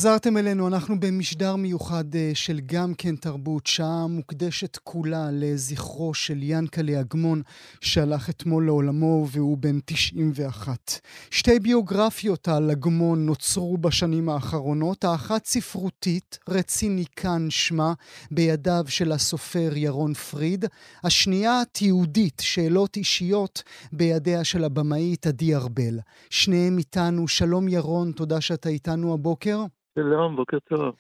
חזרתם 0.01 0.37
אלינו, 0.37 0.69
אנחנו 0.69 1.01
במשדר 1.01 1.57
מיוחד 1.57 2.15
אה, 2.15 2.31
של 2.35 2.61
גם 2.67 2.95
כן 2.95 3.17
תרבות, 3.17 3.67
שעה 3.67 4.07
מוקדשת 4.07 4.77
כולה 4.77 5.29
לזכרו 5.33 6.15
של 6.15 6.39
ינקלה 6.43 7.01
אגמון, 7.01 7.43
שהלך 7.81 8.31
אתמול 8.31 8.67
לעולמו 8.67 9.27
והוא 9.31 9.59
בן 9.59 9.79
91. 9.85 11.01
שתי 11.31 11.59
ביוגרפיות 11.59 12.49
על 12.49 12.71
אגמון 12.71 13.27
נוצרו 13.27 13.79
בשנים 13.79 14.29
האחרונות, 14.29 15.05
האחת 15.05 15.47
ספרותית, 15.47 16.39
רציני 16.49 17.05
כאן 17.17 17.47
שמה, 17.51 17.93
בידיו 18.31 18.85
של 18.89 19.13
הסופר 19.13 19.73
ירון 19.77 20.15
פריד, 20.15 20.65
השנייה 21.05 21.63
תיעודית, 21.73 22.43
שאלות 22.45 22.97
אישיות, 22.97 23.63
בידיה 23.93 24.45
של 24.45 24.65
הבמאית 24.65 25.27
עדי 25.27 25.55
ארבל. 25.55 25.99
שניהם 26.31 26.79
איתנו, 26.79 27.29
שלום 27.29 27.69
ירון, 27.69 28.13
תודה 28.13 28.41
שאתה 28.41 28.69
איתנו 28.69 29.15
הבוקר. 29.15 29.65
שלום, 29.95 30.37
בוקר 30.37 30.59
טוב. 30.59 30.95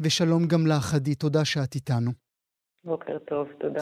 ושלום 0.00 0.46
גם 0.46 0.66
לך, 0.66 0.94
עדי, 0.94 1.14
תודה 1.14 1.44
שאת 1.44 1.74
איתנו. 1.74 2.10
בוקר 2.84 3.18
טוב, 3.18 3.48
תודה. 3.60 3.80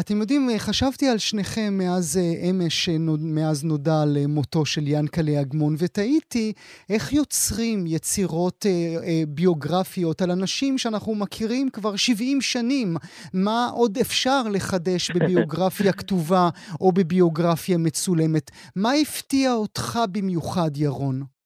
אתם 0.00 0.20
יודעים, 0.20 0.48
חשבתי 0.58 1.08
על 1.08 1.18
שניכם 1.18 1.78
מאז 1.78 2.18
אה, 2.18 2.50
אמש, 2.50 2.88
אה, 2.88 2.96
מאז 3.20 3.64
נודע 3.64 4.02
על 4.02 4.16
אה, 4.16 4.26
מותו 4.26 4.66
של 4.66 4.82
ינקלה 4.86 5.40
אגמון, 5.40 5.74
ותהיתי 5.78 6.52
איך 6.90 7.12
יוצרים 7.12 7.86
יצירות 7.86 8.66
אה, 8.66 8.70
אה, 9.02 9.22
ביוגרפיות 9.28 10.22
על 10.22 10.30
אנשים 10.30 10.78
שאנחנו 10.78 11.14
מכירים 11.14 11.70
כבר 11.70 11.96
70 11.96 12.40
שנים. 12.40 12.96
מה 13.34 13.68
עוד 13.72 13.98
אפשר 13.98 14.42
לחדש 14.52 15.10
בביוגרפיה 15.14 15.92
כתובה 15.92 16.48
או 16.80 16.92
בביוגרפיה 16.92 17.78
מצולמת? 17.78 18.50
מה 18.76 18.92
הפתיע 18.92 19.52
אותך 19.52 19.98
במיוחד, 20.12 20.76
ירון? 20.76 21.39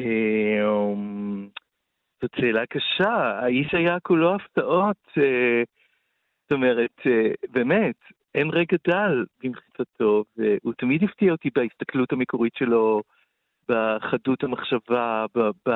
אה, 0.00 0.94
זאת 2.22 2.30
שאלה 2.36 2.66
קשה. 2.66 3.40
האיש 3.42 3.74
היה 3.74 4.00
כולו 4.00 4.34
הפתעות. 4.34 5.08
אה, 5.18 5.62
זאת 6.42 6.52
אומרת, 6.52 7.00
אה, 7.06 7.30
באמת, 7.50 7.96
אין 8.34 8.50
רגע 8.50 8.76
דל 8.88 9.24
במחיצתו, 9.42 10.24
והוא 10.36 10.72
תמיד 10.78 11.04
הפתיע 11.04 11.32
אותי 11.32 11.50
בהסתכלות 11.54 12.12
המקורית 12.12 12.54
שלו, 12.54 13.02
בחדות 13.68 14.44
המחשבה, 14.44 15.26
ב, 15.34 15.40
ב, 15.68 15.72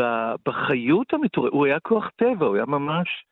ב, 0.00 0.02
בחיות 0.48 1.14
המטורפת. 1.14 1.52
הוא 1.52 1.66
היה 1.66 1.80
כוח 1.80 2.10
טבע, 2.16 2.46
הוא 2.46 2.56
היה 2.56 2.66
ממש 2.66 3.24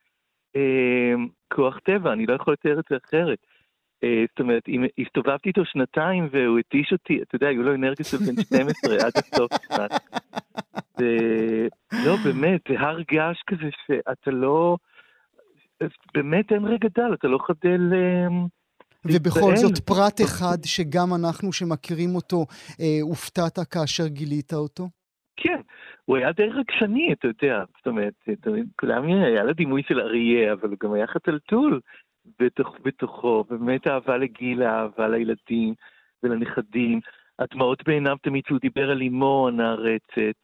אה, 0.57 1.14
כוח 1.55 1.79
טבע, 1.79 2.12
אני 2.12 2.27
לא 2.27 2.35
יכול 2.35 2.53
לתאר 2.53 2.79
את 2.79 2.85
זה 2.90 2.97
אחרת. 3.07 3.38
אה, 4.07 4.25
זאת 4.31 4.40
אומרת, 4.40 4.69
אם 4.69 4.85
הסתובבתי 4.99 5.49
איתו 5.49 5.64
שנתיים 5.64 6.29
והוא 6.33 6.59
התיש 6.59 6.92
אותי, 6.92 7.23
אתה 7.23 7.37
יודע, 7.37 7.49
היו 7.49 7.62
לו 7.62 7.75
אנרגיות 7.75 8.09
של 8.09 8.16
בן 8.16 8.42
12 8.42 8.95
עד 9.07 9.12
הסוף 9.16 9.51
לא, 12.07 12.16
באמת, 12.25 12.61
זה 12.69 12.81
הר 12.81 13.01
געש 13.01 13.42
כזה 13.47 13.71
שאתה 13.87 14.31
לא... 14.31 14.77
באמת 16.14 16.53
אין 16.53 16.64
רגע 16.64 16.88
דל, 16.97 17.14
אתה 17.14 17.29
לא 17.29 17.38
חדל... 17.47 17.92
אה, 17.95 18.29
ובכל. 19.05 19.57
זאת, 19.57 19.79
פרט 19.79 20.21
אחד 20.25 20.57
שגם 20.64 21.09
אנחנו 21.21 21.53
שמכירים 21.53 22.14
אותו, 22.14 22.47
אה, 22.81 22.99
הופתעת 23.03 23.59
כאשר 23.71 24.07
גילית 24.07 24.53
אותו? 24.53 24.88
כן, 25.37 25.61
הוא 26.05 26.16
היה 26.16 26.33
די 26.33 26.49
רגשני, 26.49 27.12
אתה 27.12 27.29
יודע, 27.29 27.64
זאת 27.77 27.87
אומרת, 27.87 28.14
כולם 28.81 29.05
היה 29.05 29.45
לו 29.45 29.53
דימוי 29.53 29.83
של 29.88 30.01
אריה, 30.01 30.53
אבל 30.53 30.69
הוא 30.69 30.77
גם 30.81 30.92
היה 30.92 31.07
חתלתול 31.07 31.81
בתוך, 32.39 32.77
בתוכו, 32.85 33.45
באמת 33.51 33.87
אהבה 33.87 34.17
לגילה, 34.17 34.81
אהבה 34.81 35.09
לילדים 35.09 35.75
ולנכדים. 36.23 37.01
הדמעות 37.39 37.85
בעיניו 37.87 38.17
תמיד 38.23 38.45
שהוא 38.47 38.59
דיבר 38.61 38.91
על 38.91 39.03
אמו 39.03 39.49
הנערצת, 39.49 40.37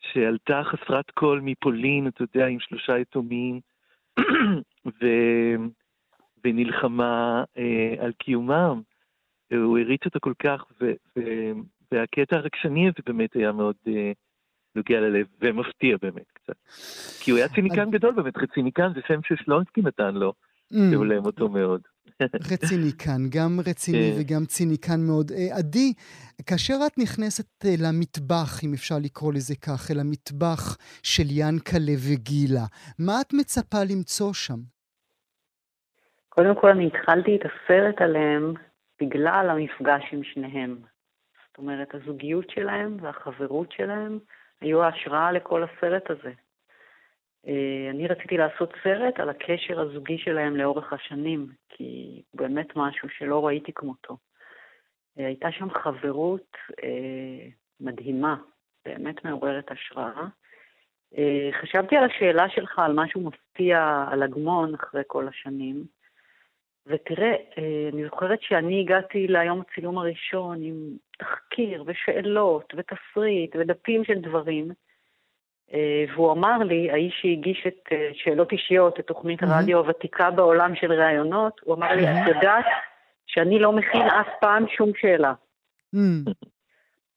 שעלתה 0.00 0.62
חסרת 0.64 1.10
קול 1.10 1.40
מפולין, 1.40 2.08
אתה 2.08 2.22
יודע, 2.22 2.46
עם 2.46 2.60
שלושה 2.60 2.98
יתומים, 2.98 3.60
ו... 4.86 5.06
ונלחמה 6.44 7.44
אה, 7.58 7.94
על 8.04 8.12
קיומם. 8.12 8.80
הוא 9.52 9.78
הריץ 9.78 10.04
אותו 10.04 10.18
כל 10.22 10.34
כך, 10.38 10.64
ו... 10.80 10.92
ו... 11.16 11.22
והקטע 11.92 12.36
הרגשני 12.36 12.88
הזה 12.88 12.98
באמת 13.06 13.34
היה 13.34 13.52
מאוד 13.52 13.76
אה, 13.86 14.12
נוגע 14.74 15.00
ללב, 15.00 15.26
ומפתיע 15.40 15.96
באמת 16.02 16.30
קצת. 16.32 16.56
כי 17.20 17.30
הוא 17.30 17.38
היה 17.38 17.48
ציניקן 17.48 17.90
גדול 17.90 18.14
באמת, 18.14 18.34
ציניקן 18.54 18.92
זה 18.94 19.00
שם 19.08 19.20
ששלונסקי 19.22 19.82
נתן 19.82 20.14
לו. 20.14 20.32
שהולם 20.72 21.26
אותו 21.26 21.48
מאוד. 21.48 21.80
רציני 22.52 22.92
כאן, 23.04 23.20
גם 23.36 23.60
רציני 23.66 24.12
כן. 24.12 24.20
וגם 24.20 24.44
ציניקן 24.44 25.00
מאוד. 25.06 25.30
אה, 25.30 25.58
עדי, 25.58 25.92
כאשר 26.46 26.74
את 26.86 26.98
נכנסת 26.98 27.64
אה, 27.64 27.74
למטבח, 27.84 28.64
אם 28.64 28.72
אפשר 28.74 28.94
לקרוא 29.02 29.32
לזה 29.32 29.54
כך, 29.66 29.90
אל 29.90 30.00
המטבח 30.00 30.76
של 31.02 31.28
ינקלה 31.30 31.96
וגילה, 32.08 32.66
מה 32.98 33.20
את 33.20 33.32
מצפה 33.32 33.78
למצוא 33.92 34.32
שם? 34.32 34.60
קודם 36.28 36.54
כל, 36.60 36.70
אני 36.70 36.86
התחלתי 36.86 37.36
את 37.36 37.40
הסרט 37.46 38.00
עליהם 38.00 38.54
בגלל 39.00 39.50
המפגש 39.50 40.02
עם 40.12 40.20
שניהם. 40.24 40.76
זאת 41.48 41.58
אומרת, 41.58 41.94
הזוגיות 41.94 42.50
שלהם 42.50 42.96
והחברות 43.00 43.72
שלהם 43.72 44.18
היו 44.60 44.82
ההשראה 44.82 45.32
לכל 45.32 45.64
הסרט 45.64 46.10
הזה. 46.10 46.32
אה, 47.46 47.90
אני 47.90 48.06
רציתי 48.06 48.36
לעשות 48.36 48.72
סרט 48.82 49.20
על 49.20 49.28
הקשר 49.28 49.80
הזוגי 49.80 50.18
שלהם 50.18 50.56
לאורך 50.56 50.92
השנים, 50.92 51.46
כי 51.68 52.22
באמת 52.34 52.76
משהו 52.76 53.08
שלא 53.08 53.46
ראיתי 53.46 53.72
כמותו. 53.74 54.16
אה, 55.18 55.26
הייתה 55.26 55.52
שם 55.52 55.70
חברות 55.70 56.56
אה, 56.82 57.48
מדהימה, 57.80 58.36
באמת 58.84 59.24
מעוררת 59.24 59.70
השראה. 59.70 60.26
אה, 61.18 61.50
חשבתי 61.62 61.96
על 61.96 62.04
השאלה 62.04 62.48
שלך, 62.48 62.78
על 62.78 62.92
משהו 62.92 63.20
מפתיע 63.20 64.04
על 64.10 64.22
אגמון 64.22 64.74
אחרי 64.74 65.02
כל 65.06 65.28
השנים, 65.28 65.84
ותראה, 66.88 67.32
אה, 67.58 67.88
אני 67.92 68.04
זוכרת 68.04 68.42
שאני 68.42 68.80
הגעתי 68.80 69.26
ליום 69.28 69.60
הצילום 69.60 69.98
הראשון 69.98 70.62
עם 70.62 70.96
תחקיר 71.18 71.84
ושאלות 71.86 72.74
ותסריט 72.76 73.56
ודפים 73.56 74.04
של 74.04 74.20
דברים, 74.20 74.70
והוא 76.14 76.32
אמר 76.32 76.58
לי, 76.58 76.90
האיש 76.90 77.14
שהגיש 77.22 77.64
את 77.66 77.88
אה, 77.92 78.10
שאלות 78.14 78.52
אישיות, 78.52 79.00
את 79.00 79.06
תוכנית 79.06 79.42
הרדיו 79.42 79.78
הוותיקה 79.78 80.30
בעולם 80.30 80.74
של 80.74 80.92
ראיונות, 80.92 81.60
הוא 81.64 81.74
אמר 81.74 81.92
לי, 81.92 82.02
את 82.02 82.28
יודעת 82.28 82.64
שאני 83.26 83.58
לא 83.58 83.72
מכין 83.72 84.02
אף 84.02 84.26
פעם 84.40 84.64
שום 84.76 84.90
שאלה. 85.00 85.32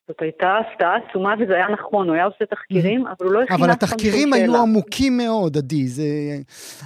זאת 0.08 0.22
הייתה 0.22 0.58
הפתעה 0.58 0.96
עצומה 0.96 1.34
וזה 1.40 1.54
היה 1.56 1.68
נכון, 1.68 2.08
הוא 2.08 2.16
היה 2.16 2.26
עושה 2.26 2.46
תחקירים, 2.46 3.08
אבל 3.08 3.26
הוא 3.26 3.34
לא 3.34 3.42
הכין 3.42 3.56
אבל 3.56 3.72
אף 3.72 3.78
פעם 3.78 3.90
שום 3.90 3.98
התחקירים 3.98 4.30
שאלה. 4.34 4.44
היו 4.44 4.62
עמוקים 4.62 5.18
מאוד, 5.18 5.58
עדי. 5.58 5.88
זה... 5.88 6.04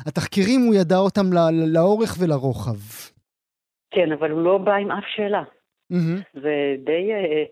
התחקירים, 0.08 0.62
הוא 0.62 0.75
ידע 0.75 0.97
אותם 0.97 1.25
לאורך 1.73 2.15
ולרוחב. 2.19 2.78
כן, 3.91 4.12
אבל 4.12 4.32
הוא 4.32 4.41
לא 4.41 4.58
בא 4.58 4.73
עם 4.73 4.91
אף 4.91 5.04
שאלה. 5.15 5.43
זה 6.34 6.75
די 6.86 7.12
אה, 7.13 7.43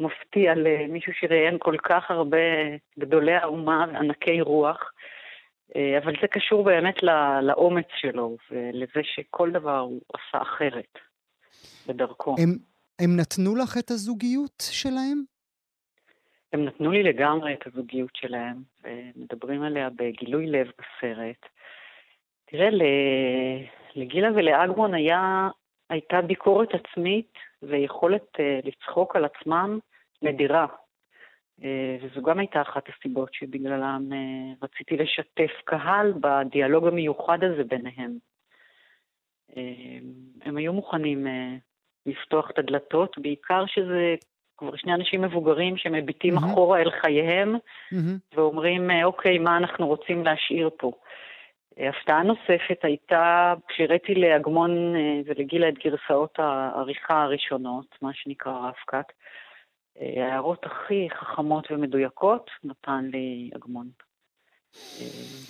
מפתיע 0.00 0.54
למישהו 0.54 1.12
שראיין 1.14 1.56
כל 1.58 1.76
כך 1.82 2.10
הרבה 2.10 2.36
גדולי 2.98 3.34
האומה 3.34 3.86
וענקי 3.92 4.40
רוח, 4.40 4.92
אה, 5.76 5.98
אבל 5.98 6.12
זה 6.22 6.28
קשור 6.28 6.64
באמת 6.64 7.02
לאומץ 7.42 7.86
שלו 7.96 8.36
ולזה 8.50 9.00
שכל 9.02 9.50
דבר 9.50 9.78
הוא 9.78 10.00
עשה 10.14 10.42
אחרת 10.42 10.98
בדרכו. 11.86 12.34
הם, 12.38 12.50
הם 12.98 13.16
נתנו 13.16 13.56
לך 13.56 13.78
את 13.78 13.90
הזוגיות 13.90 14.62
שלהם? 14.70 15.22
הם 16.52 16.64
נתנו 16.64 16.90
לי 16.92 17.02
לגמרי 17.02 17.54
את 17.54 17.66
הזוגיות 17.66 18.16
שלהם, 18.16 18.56
ומדברים 18.84 19.62
עליה 19.62 19.90
בגילוי 19.90 20.46
לב 20.46 20.66
בסרט. 20.66 21.46
תראה, 22.44 22.68
לגילה 23.94 24.28
ולאגמון 24.34 24.94
היה, 24.94 25.48
הייתה 25.90 26.22
ביקורת 26.22 26.68
עצמית 26.74 27.32
ויכולת 27.62 28.26
uh, 28.36 28.68
לצחוק 28.68 29.16
על 29.16 29.24
עצמם 29.24 29.78
נדירה. 30.22 30.66
Uh, 31.60 31.64
וזו 32.02 32.22
גם 32.22 32.38
הייתה 32.38 32.62
אחת 32.62 32.84
הסיבות 32.88 33.34
שבגללם 33.34 34.08
uh, 34.10 34.64
רציתי 34.64 34.96
לשתף 34.96 35.52
קהל 35.64 36.12
בדיאלוג 36.20 36.86
המיוחד 36.86 37.44
הזה 37.44 37.64
ביניהם. 37.64 38.18
הם 40.42 40.56
היו 40.56 40.72
מוכנים 40.72 41.26
לפתוח 42.06 42.50
את 42.50 42.58
הדלתות, 42.58 43.18
בעיקר 43.18 43.66
שזה 43.66 44.14
כבר 44.56 44.76
שני 44.76 44.94
אנשים 44.94 45.22
מבוגרים 45.22 45.76
שמביטים 45.76 46.34
מהמם. 46.34 46.50
אחורה 46.50 46.80
אל 46.80 46.90
חייהם 46.90 47.54
מהמם. 47.92 48.18
ואומרים, 48.34 48.90
אה, 48.90 49.04
אוקיי, 49.04 49.38
מה 49.38 49.56
אנחנו 49.56 49.86
רוצים 49.86 50.24
להשאיר 50.24 50.70
פה? 50.78 50.92
הפתעה 51.78 52.22
נוספת 52.22 52.78
הייתה 52.82 53.54
כשהראיתי 53.68 54.14
לאגמון 54.14 54.96
אה, 54.96 55.20
ולגילה 55.24 55.68
את 55.68 55.74
גרסאות 55.84 56.38
העריכה 56.38 57.22
הראשונות, 57.22 57.86
מה 58.02 58.10
שנקרא 58.14 58.52
רב-קאט. 58.52 59.12
אה, 60.00 60.26
ההערות 60.26 60.66
הכי 60.66 61.08
חכמות 61.10 61.70
ומדויקות 61.70 62.50
נתן 62.64 63.04
לי 63.12 63.50
אגמון. 63.56 63.88
אה, 65.00 65.06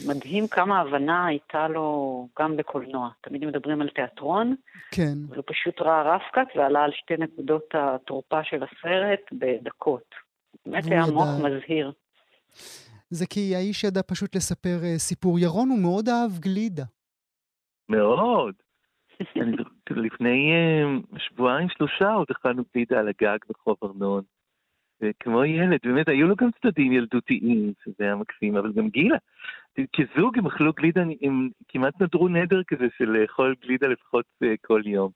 מדהים 0.08 0.48
כמה 0.48 0.80
הבנה 0.80 1.26
הייתה 1.26 1.68
לו 1.68 2.28
גם 2.38 2.56
בקולנוע. 2.56 3.10
תמיד 3.20 3.44
מדברים 3.44 3.80
על 3.80 3.88
תיאטרון, 3.88 4.54
כן. 4.90 5.12
אבל 5.28 5.36
הוא 5.36 5.44
פשוט 5.46 5.80
ראה 5.80 6.02
רב-קאט 6.02 6.48
ועלה 6.56 6.84
על 6.84 6.92
שתי 6.92 7.14
נקודות 7.18 7.74
התורפה 7.74 8.44
של 8.44 8.62
הסרט 8.62 9.20
בדקות. 9.32 10.14
באמת 10.66 10.84
היה 10.84 11.06
מוח 11.06 11.28
מזהיר. 11.42 11.92
זה 13.16 13.26
כי 13.26 13.56
האיש 13.56 13.84
ידע 13.84 14.00
פשוט 14.06 14.36
לספר 14.36 14.78
אה, 14.84 14.98
סיפור. 14.98 15.38
ירון, 15.38 15.68
הוא 15.68 15.82
מאוד 15.82 16.08
אהב 16.08 16.38
גלידה. 16.40 16.84
מאוד. 17.88 18.54
אני 19.42 19.56
לפני 19.90 20.52
אה, 20.52 21.18
שבועיים 21.18 21.68
שלושה 21.68 22.12
עוד 22.12 22.26
אכלנו 22.30 22.62
גלידה 22.74 22.98
על 22.98 23.08
הגג 23.08 23.38
ברחוב 23.48 23.76
ארנון. 23.82 24.22
וכמו 25.00 25.44
ילד, 25.44 25.78
באמת, 25.84 26.08
היו 26.08 26.26
לו 26.26 26.36
גם 26.36 26.48
צדדים 26.62 26.92
ילדותיים, 26.92 27.72
שזה 27.84 28.04
היה 28.04 28.16
מקסים, 28.16 28.56
אבל 28.56 28.72
גם 28.72 28.88
גילה. 28.88 29.16
כזוג 29.96 30.38
הם 30.38 30.46
אכלו 30.46 30.72
גלידה, 30.72 31.02
הם 31.22 31.48
כמעט 31.68 32.02
נדרו 32.02 32.28
נדר 32.28 32.62
כזה 32.62 32.86
של 32.98 33.04
לאכול 33.04 33.54
גלידה 33.62 33.88
לפחות 33.88 34.24
אה, 34.42 34.54
כל 34.62 34.82
יום. 34.84 35.10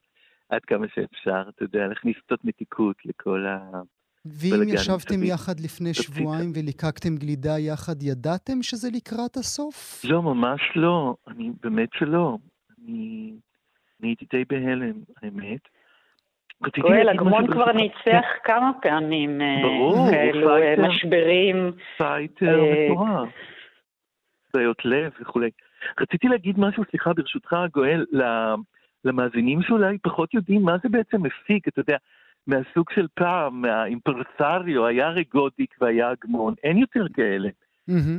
עד 0.49 0.65
כמה 0.65 0.87
שאפשר, 0.95 1.43
אתה 1.49 1.65
יודע, 1.65 1.87
להכניס 1.87 2.17
קצת 2.27 2.45
מתיקות 2.45 2.97
לכל 3.05 3.47
ה... 3.47 3.83
ואם 4.25 4.69
ישבתם 4.69 5.23
יחד 5.23 5.61
לפני 5.61 5.95
שבועיים 5.95 6.53
וליקקתם 6.55 7.17
גלידה 7.17 7.59
יחד, 7.59 8.03
ידעתם 8.03 8.63
שזה 8.63 8.89
לקראת 8.95 9.37
הסוף? 9.37 10.03
לא, 10.05 10.23
ממש 10.23 10.61
לא. 10.77 11.15
אני, 11.29 11.51
באמת 11.63 11.89
שלא. 11.95 12.37
אני, 12.79 13.33
אני 14.01 14.09
הייתי 14.09 14.27
די 14.33 14.45
בהלם, 14.49 14.95
האמת. 15.23 15.61
גואל, 16.81 17.09
הגמון 17.09 17.47
כבר 17.53 17.73
ניצח 17.73 18.27
כמה 18.45 18.71
פעמים 18.83 19.41
אה, 19.41 19.63
ברור, 19.63 20.11
כאלו 20.11 20.57
אה, 20.57 20.75
משברים. 20.89 21.73
fighter 21.99 22.61
מטורף. 22.91 23.29
בעיות 24.55 24.85
לב 24.85 25.13
וכולי. 25.21 25.51
רציתי 26.01 26.29
להגיד 26.29 26.59
משהו, 26.59 26.83
סליחה, 26.91 27.13
ברשותך, 27.13 27.57
גואל, 27.73 28.07
למאזינים 29.05 29.63
שאולי 29.63 29.99
פחות 29.99 30.35
יודעים 30.35 30.63
מה 30.63 30.77
זה 30.83 30.89
בעצם 30.89 31.23
מפיק, 31.23 31.69
אתה 31.69 31.81
יודע, 31.81 31.97
מהסוג 32.47 32.91
של 32.95 33.07
פעם, 33.15 33.63
מהאימפרסריו, 33.63 34.87
היה 34.87 35.07
הרי 35.07 35.25
גודיק 35.33 35.75
והיה 35.81 36.13
אגמון, 36.13 36.55
אין 36.65 36.79
יותר 36.79 37.07
כאלה. 37.15 37.49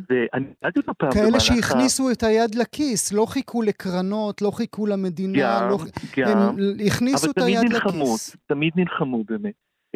ואני 0.10 0.46
שאלתי 0.62 0.80
אותו 0.80 0.94
פעם 0.98 1.12
כאלה 1.12 1.40
שהכניסו 1.40 2.12
את 2.12 2.24
היד 2.24 2.56
לכיס, 2.56 3.14
לא 3.14 3.26
חיכו 3.26 3.62
לקרנות, 3.62 4.42
לא 4.42 4.52
חיכו 4.52 4.88
למדינה, 4.88 5.70
לא... 5.70 5.78
הם 6.18 6.56
הכניסו 6.88 7.32
את 7.32 7.38
היד 7.38 7.64
נלחמו, 7.64 8.04
לכיס. 8.04 8.36
תמיד 8.46 8.74
נלחמו 8.76 9.24
באמת. 9.24 9.54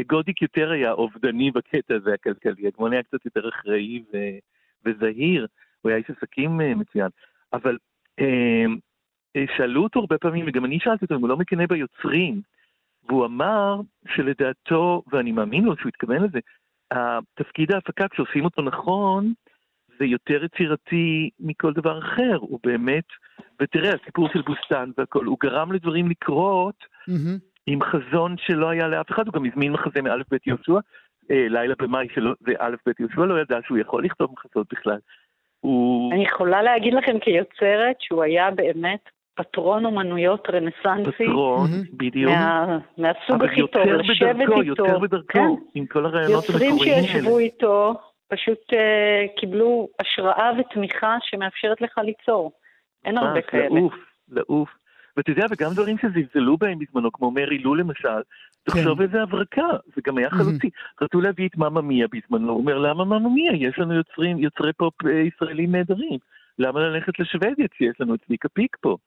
גודיק 0.08 0.42
יותר 0.42 0.72
היה 0.72 0.92
אובדני 0.92 1.52
בקטע 1.52 1.96
הזה 1.96 2.14
הכלכלי, 2.14 2.68
אגמון 2.68 2.94
היה 2.94 3.04
קצת 3.04 3.26
יותר 3.26 3.50
אחראי 3.50 4.04
ו- 4.14 4.38
וזהיר, 4.86 5.48
הוא 5.82 5.90
היה 5.90 5.98
איש 5.98 6.06
עסקים 6.10 6.60
uh, 6.60 6.76
מצוין. 6.76 7.10
אבל 7.54 7.78
uh, 8.22 8.24
שאלו 9.58 9.84
אותו 9.84 10.00
הרבה 10.00 10.18
פעמים, 10.18 10.46
וגם 10.48 10.66
אני 10.66 10.80
שאלתי 10.80 11.06
אותו 11.06 11.16
אם 11.16 11.22
הוא 11.22 11.30
לא 11.30 11.38
מקנא 11.38 11.66
ביוצרים, 11.66 12.42
והוא 13.08 13.26
אמר 13.26 13.82
שלדעתו, 14.08 15.04
ואני 15.12 15.32
מאמין 15.32 15.64
לו 15.64 15.78
שהוא 15.78 15.90
התכוון 15.90 16.24
לזה, 16.24 16.40
תפקיד 17.34 17.72
ההפקה, 17.72 18.08
כשעושים 18.08 18.46
אותו 18.46 18.62
נכון, 18.62 19.34
זה 20.00 20.06
יותר 20.06 20.44
יצירתי 20.44 21.30
מכל 21.40 21.74
דבר 21.74 22.00
אחר. 22.00 22.36
הוא 22.40 22.60
באמת, 22.64 23.06
ותראה, 23.62 23.94
הסיפור 23.94 24.30
של 24.34 24.42
בוסטן 24.42 24.92
והכל, 24.98 25.26
הוא 25.26 25.38
גרם 25.42 25.72
לדברים 25.72 26.10
לקרות 26.10 26.76
Mm-hmm. 27.10 27.40
עם 27.68 27.80
חזון 27.84 28.36
שלא 28.38 28.70
היה 28.70 28.88
לאף 28.88 29.12
אחד, 29.12 29.28
הוא 29.28 29.34
גם 29.34 29.46
הזמין 29.46 29.72
מחזה 29.72 30.02
מאלף 30.02 30.26
בית 30.32 30.48
יהושע, 30.48 30.80
אה, 31.32 31.48
לילה 31.50 31.74
במאי 31.80 32.08
שלו, 32.14 32.34
זה 32.40 32.52
אלף 32.62 32.80
בית 32.86 33.00
יהושע 33.00 33.26
לא 33.26 33.42
ידע 33.42 33.58
שהוא 33.66 33.78
יכול 33.78 34.06
לכתוב 34.06 34.32
מחזות 34.32 34.68
בכלל. 34.74 34.98
הוא... 35.60 36.14
אני 36.14 36.24
יכולה 36.24 36.62
להגיד 36.62 36.94
לכם 36.94 37.20
כיוצרת 37.20 37.96
שהוא 38.00 38.24
היה 38.24 38.52
באמת 38.52 39.10
פטרון 39.36 39.86
אומנויות 39.86 40.48
רנסנסי. 40.50 41.26
פטרון, 41.26 41.70
בדיוק. 41.94 42.32
מה, 42.32 42.78
מהסוג 42.98 43.44
הכי 43.44 43.62
טוב, 43.68 43.82
אבל 43.82 44.00
לשבת 44.00 44.36
בדרכו, 44.36 44.62
איתו. 44.62 44.86
יותר 44.86 45.00
בדרכו, 45.00 45.28
כן. 45.28 45.50
עם 45.76 45.86
כל 45.86 46.06
הרעיונות 46.06 46.50
יוצרים 46.50 46.72
המקוריים 46.72 47.04
שישבו 47.04 47.30
האלה. 47.30 47.40
איתו 47.40 47.94
פשוט 48.28 48.60
uh, 48.72 49.40
קיבלו 49.40 49.90
השראה 50.00 50.52
ותמיכה 50.60 51.18
שמאפשרת 51.22 51.82
לך 51.82 51.98
ליצור. 51.98 52.52
אין 53.06 53.18
הרבה 53.18 53.34
ממש, 53.34 53.46
כאלה. 53.48 53.68
לעוף, 53.70 53.94
לעוף. 54.30 54.70
ואתה 55.18 55.32
יודע, 55.32 55.46
וגם 55.52 55.72
דברים 55.74 55.98
שזלזלו 55.98 56.58
בהם 56.58 56.80
בזמנו, 56.80 57.12
כמו 57.12 57.32
מרי 57.32 57.58
לו 57.58 57.76
למשל, 57.76 58.22
תחשוב 58.64 59.02
איזה 59.02 59.22
הברקה, 59.22 59.68
זה 59.96 60.02
גם 60.08 60.18
היה 60.18 60.30
חלוצי. 60.30 60.70
רצו 61.02 61.22
להביא 61.22 61.48
את 61.48 61.58
מאמא 61.58 61.82
מיה 61.82 62.08
בזמנו, 62.08 62.52
הוא 62.52 62.60
אומר, 62.60 62.78
למה 62.78 63.06
מאמא 63.06 63.30
מיה? 63.30 63.54
יש 63.54 63.80
לנו 63.80 63.94
יוצרים, 63.94 64.38
יוצרי 64.38 64.74
פופ 64.74 64.94
אה, 65.06 65.12
ישראלים 65.12 65.72
נהדרים. 65.72 66.20
למה 66.60 66.80
ללכת 66.80 67.20
לשוודיה 67.20 67.68
כשיש 67.68 67.96
לנו 68.00 68.16
את 68.16 68.20
צביקה 68.26 68.50
פיק 68.50 68.78
פה? 68.82 68.98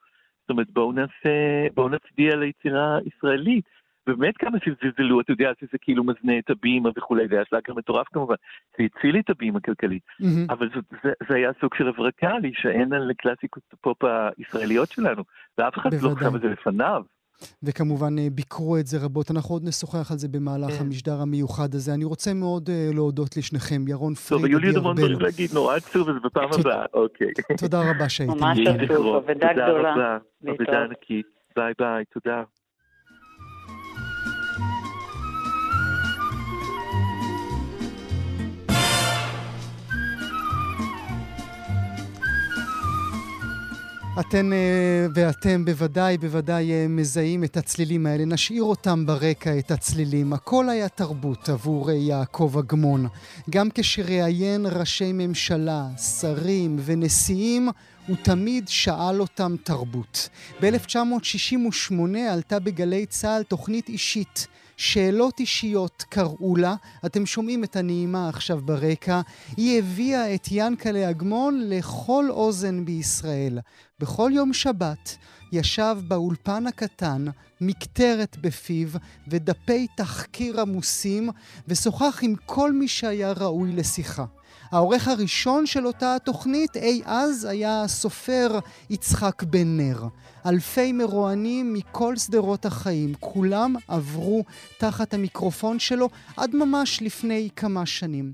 זאת 0.49 0.51
אומרת, 0.51 0.71
בואו 0.71 0.93
נעשה, 0.93 1.31
בואו 1.75 1.89
נצביע 1.89 2.37
ליצירה 2.37 2.99
ישראלית. 3.07 3.65
ובאמת 4.07 4.37
כמה 4.37 4.59
שזלזלו, 4.59 5.21
אתה 5.21 5.33
יודע, 5.33 5.51
שזה 5.61 5.79
כאילו 5.81 6.05
מזנה 6.05 6.39
את 6.39 6.51
הבימה 6.51 6.91
וכולי, 6.97 7.29
זה 7.29 7.35
היה 7.35 7.45
שלאגר 7.45 7.75
מטורף 7.75 8.07
כמובן, 8.13 8.35
זה 8.79 8.85
הציל 8.85 9.19
את 9.19 9.31
הבימה 9.31 9.59
הכלכלית. 9.59 10.03
Mm-hmm. 10.23 10.53
אבל 10.53 10.69
זה, 10.75 10.81
זה, 11.05 11.13
זה 11.29 11.35
היה 11.35 11.51
סוג 11.61 11.75
של 11.75 11.89
הברקה, 11.89 12.39
להישען 12.39 12.93
על 12.93 13.11
קלאסיקות 13.19 13.63
הפופ 13.73 14.05
הישראליות 14.39 14.89
שלנו, 14.89 15.23
ואף 15.59 15.79
אחד 15.79 15.93
לא 15.93 15.99
בוודאי. 15.99 16.17
חשב 16.17 16.35
על 16.35 16.41
זה 16.41 16.49
לפניו. 16.49 17.03
וכמובן 17.63 18.19
אה, 18.19 18.27
ביקרו 18.33 18.77
את 18.77 18.87
זה 18.87 18.99
רבות. 18.99 19.31
אנחנו 19.31 19.55
עוד 19.55 19.65
נשוחח 19.65 20.11
על 20.11 20.19
זה 20.19 20.29
במהלך 20.29 20.71
כן. 20.71 20.85
המשדר 20.85 21.21
המיוחד 21.21 21.75
הזה. 21.75 21.95
אני 21.95 22.05
רוצה 22.05 22.35
מאוד 22.35 22.71
אה, 22.71 22.91
להודות 22.95 23.37
לשניכם, 23.37 23.89
ירון 23.89 24.15
טוב, 24.15 24.39
פריד, 24.41 24.45
היו 24.45 24.59
לי 24.59 24.69
עוד 24.69 24.77
המון 24.77 24.97
דברים. 24.97 25.21
להגיד, 25.21 25.51
נורא 25.55 25.77
עצוב, 25.77 26.09
אז 26.09 26.15
בפעם 26.25 26.51
תודה. 26.53 26.75
הבאה, 26.75 26.85
אוקיי. 26.95 27.29
תודה 27.59 27.91
רבה 27.91 28.09
שהייתם. 28.09 28.39
ממש. 28.39 28.59
עצוב, 28.59 29.17
אבדה 29.17 29.53
גדולה. 29.53 29.53
תודה 29.53 29.93
רבה, 29.93 30.19
להתראות. 30.43 30.69
אבדה 30.69 30.85
ענקית. 30.85 31.27
ביי 31.57 31.73
ביי, 31.79 32.05
תודה. 32.05 32.43
אתן 44.21 44.53
אה, 44.53 44.59
ואתם 45.15 45.65
בוודאי, 45.65 46.19
בוודאי 46.19 46.73
אה, 46.73 46.87
מזהים 46.89 47.45
את 47.45 47.57
הצלילים 47.57 48.07
האלה. 48.07 48.25
נשאיר 48.25 48.63
אותם 48.63 49.07
ברקע, 49.07 49.59
את 49.59 49.71
הצלילים. 49.71 50.33
הכל 50.33 50.69
היה 50.69 50.89
תרבות 50.89 51.49
עבור 51.49 51.91
אה, 51.91 51.95
יעקב 51.95 52.55
אגמון. 52.59 53.07
גם 53.51 53.69
כשראיין 53.75 54.67
ראשי 54.67 55.13
ממשלה, 55.13 55.87
שרים 56.21 56.77
ונשיאים, 56.85 57.69
הוא 58.07 58.17
תמיד 58.23 58.69
שאל 58.69 59.21
אותם 59.21 59.55
תרבות. 59.65 60.29
ב-1968 60.63 61.95
עלתה 62.31 62.59
בגלי 62.59 63.07
צה"ל 63.07 63.43
תוכנית 63.43 63.89
אישית. 63.89 64.47
שאלות 64.79 65.41
אישיות 65.41 66.05
קראו 66.09 66.57
לה, 66.57 66.75
אתם 67.07 67.27
שומעים 67.27 67.65
את 67.65 67.77
הנעימה 67.77 68.29
עכשיו 68.29 68.61
ברקע, 68.65 69.21
היא 69.57 69.79
הביאה 69.79 70.35
את 70.35 70.49
ינקלה 70.51 71.11
אגמון 71.11 71.61
לכל 71.65 72.27
אוזן 72.31 72.85
בישראל. 72.85 73.59
בכל 74.01 74.31
יום 74.35 74.53
שבת 74.53 75.17
ישב 75.53 75.97
באולפן 76.09 76.67
הקטן, 76.67 77.25
מקטרת 77.61 78.37
בפיו 78.41 78.89
ודפי 79.29 79.87
תחקיר 79.97 80.61
עמוסים, 80.61 81.31
ושוחח 81.69 82.19
עם 82.23 82.35
כל 82.47 82.73
מי 82.73 82.89
שהיה 82.89 83.33
ראוי 83.33 83.73
לשיחה. 83.73 84.25
העורך 84.73 85.09
הראשון 85.09 85.67
של 85.67 85.87
אותה 85.87 86.17
התוכנית 86.17 86.77
אי 86.77 87.03
אז 87.05 87.45
היה 87.45 87.83
הסופר 87.83 88.59
יצחק 88.91 89.43
בן 89.43 89.77
נר. 89.77 90.09
אלפי 90.47 90.93
מרואיינים 90.93 91.73
מכל 91.73 92.17
שדרות 92.17 92.67
החיים, 92.67 93.15
כולם 93.21 93.75
עברו 93.89 94.45
תחת 94.79 95.15
המיקרופון 95.15 95.79
שלו 95.79 96.09
עד 96.37 96.51
ממש 96.57 97.03
לפני 97.03 97.49
כמה 97.57 97.87
שנים. 97.87 98.33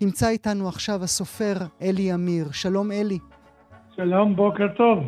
נמצא 0.00 0.28
איתנו 0.28 0.68
עכשיו 0.68 1.04
הסופר 1.04 1.54
אלי 1.82 2.14
אמיר. 2.14 2.52
שלום 2.52 2.92
אלי. 2.92 3.18
שלום, 3.96 4.36
בוקר 4.36 4.66
טוב. 4.76 4.98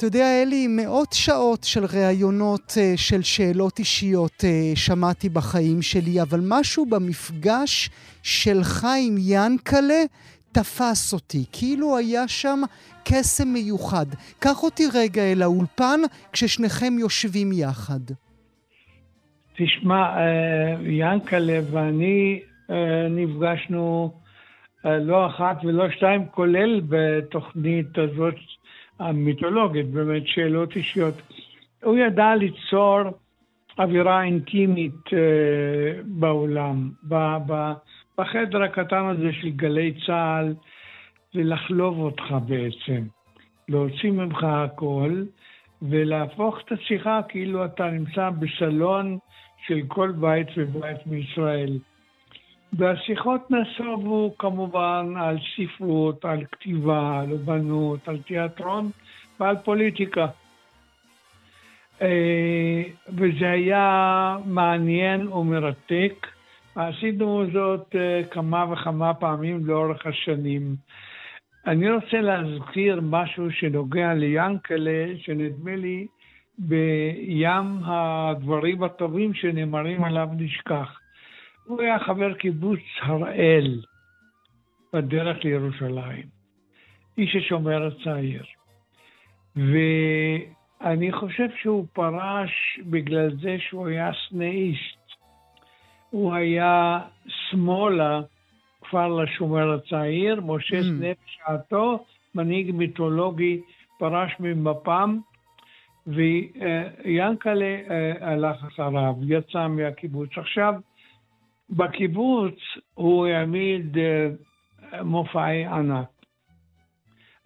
אתה 0.00 0.08
יודע, 0.08 0.42
אלי, 0.42 0.66
מאות 0.68 1.12
שעות 1.12 1.64
של 1.64 1.84
ראיונות 1.84 2.74
אה, 2.80 2.92
של 2.96 3.22
שאלות 3.22 3.78
אישיות 3.78 4.44
אה, 4.44 4.72
שמעתי 4.74 5.28
בחיים 5.28 5.82
שלי, 5.82 6.22
אבל 6.22 6.40
משהו 6.48 6.86
במפגש 6.86 7.90
שלך 8.22 8.86
עם 9.06 9.14
ינקלה 9.18 10.02
תפס 10.52 11.12
אותי, 11.12 11.44
כאילו 11.52 11.96
היה 11.96 12.28
שם 12.28 12.60
קסם 13.04 13.48
מיוחד. 13.48 14.06
קח 14.38 14.62
אותי 14.62 14.82
רגע 14.94 15.22
אל 15.22 15.42
האולפן 15.42 16.00
כששניכם 16.32 16.92
יושבים 16.98 17.52
יחד. 17.52 18.04
תשמע, 19.56 20.02
אה, 20.02 20.76
ינקלה 20.82 21.58
ואני 21.70 22.40
נפגשנו 23.10 24.12
לא 24.84 25.26
אחת 25.26 25.64
ולא 25.64 25.90
שתיים, 25.90 26.26
כולל 26.30 26.80
בתוכנית 26.88 27.98
הזאת 27.98 28.34
המיתולוגית, 29.00 29.90
באמת 29.90 30.22
שאלות 30.26 30.76
אישיות. 30.76 31.14
הוא 31.82 31.96
ידע 31.96 32.34
ליצור 32.34 33.00
אווירה 33.78 34.22
אינטימית 34.22 35.12
אה, 35.12 36.02
באולם, 36.04 36.90
ב- 37.08 37.36
ב- 37.46 37.72
בחדר 38.18 38.62
הקטן 38.62 39.04
הזה 39.06 39.32
של 39.32 39.50
גלי 39.50 39.94
צה"ל, 40.06 40.54
ולחלוב 41.34 41.98
אותך 41.98 42.34
בעצם. 42.46 43.02
להוציא 43.68 44.10
ממך 44.10 44.44
הכל, 44.44 45.22
ולהפוך 45.82 46.58
את 46.60 46.72
השיחה 46.72 47.20
כאילו 47.28 47.64
אתה 47.64 47.90
נמצא 47.90 48.30
בסלון 48.30 49.18
של 49.66 49.80
כל 49.88 50.12
בית 50.12 50.48
ובית 50.56 51.06
מישראל. 51.06 51.78
והשיחות 52.72 53.50
נסובו 53.50 54.34
כמובן 54.38 55.14
על 55.16 55.36
ספרות, 55.56 56.24
על 56.24 56.44
כתיבה, 56.52 57.20
על 57.20 57.32
אומנות, 57.32 58.08
על 58.08 58.18
תיאטרון 58.18 58.90
ועל 59.40 59.56
פוליטיקה. 59.56 60.26
אה, 62.02 62.82
וזה 63.08 63.50
היה 63.50 64.36
מעניין 64.46 65.28
ומרתק. 65.28 66.26
עשינו 66.74 67.44
זאת 67.52 67.96
אה, 67.98 68.22
כמה 68.30 68.72
וכמה 68.72 69.14
פעמים 69.14 69.66
לאורך 69.66 70.06
השנים. 70.06 70.76
אני 71.66 71.90
רוצה 71.90 72.20
להזכיר 72.20 73.00
משהו 73.02 73.50
שנוגע 73.50 74.14
ליאנקלה, 74.14 75.06
שנדמה 75.18 75.76
לי 75.76 76.06
בים 76.58 77.78
הדברים 77.84 78.82
הטובים 78.82 79.34
שנאמרים 79.34 80.04
עליו 80.04 80.28
נשכח. 80.36 80.99
הוא 81.70 81.82
היה 81.82 81.98
חבר 81.98 82.34
קיבוץ 82.34 82.80
הראל 83.02 83.80
בדרך 84.92 85.44
לירושלים, 85.44 86.26
איש 87.18 87.36
השומר 87.36 87.86
הצעיר. 87.86 88.44
ואני 89.56 91.12
חושב 91.12 91.48
שהוא 91.62 91.86
פרש 91.92 92.80
בגלל 92.86 93.30
זה 93.42 93.56
שהוא 93.58 93.86
היה 93.86 94.10
סנאיסט. 94.28 95.00
הוא 96.10 96.34
היה 96.34 97.00
שמאלה, 97.26 98.20
כפר 98.80 99.08
לשומר 99.08 99.72
הצעיר, 99.72 100.40
משה 100.40 100.80
mm. 100.80 100.82
סנה 100.82 101.08
בשעתו, 101.24 102.04
מנהיג 102.34 102.70
מיתולוגי, 102.70 103.60
פרש 103.98 104.32
ממפ"ם, 104.40 105.18
ויאנקלה 106.06 107.76
אה, 107.90 108.12
הלך 108.32 108.64
אחריו, 108.64 109.14
יצא 109.22 109.68
מהקיבוץ. 109.68 110.30
עכשיו, 110.36 110.74
בקיבוץ 111.70 112.54
הוא 112.94 113.26
העמיד 113.26 113.98
אה, 113.98 114.28
מופעי 115.02 115.66
ענק. 115.66 116.08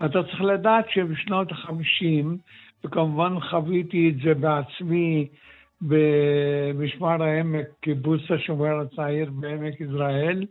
אתה 0.05 0.23
צריך 0.23 0.41
לדעת 0.43 0.91
שבשנות 0.91 1.53
ה-50, 1.53 2.27
וכמובן 2.85 3.41
חוויתי 3.41 4.11
את 4.11 4.15
זה 4.25 4.35
בעצמי 4.35 5.29
במשמר 5.81 7.23
העמק, 7.23 7.67
קיבוץ 7.81 8.21
השומר 8.31 8.81
הצעיר 8.81 9.31
בעמק 9.31 9.81
יזרעאל, 9.81 10.47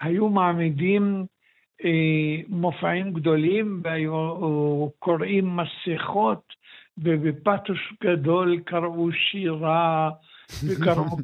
היו 0.00 0.28
מעמידים 0.28 1.24
אה, 1.84 2.36
מופעים 2.48 3.12
גדולים 3.12 3.80
והיו 3.84 4.88
קוראים 4.98 5.56
מסכות 5.56 6.42
ובפתוס 6.98 7.78
גדול 8.04 8.60
קראו 8.64 9.12
שירה 9.12 10.10
וקראו 10.68 11.18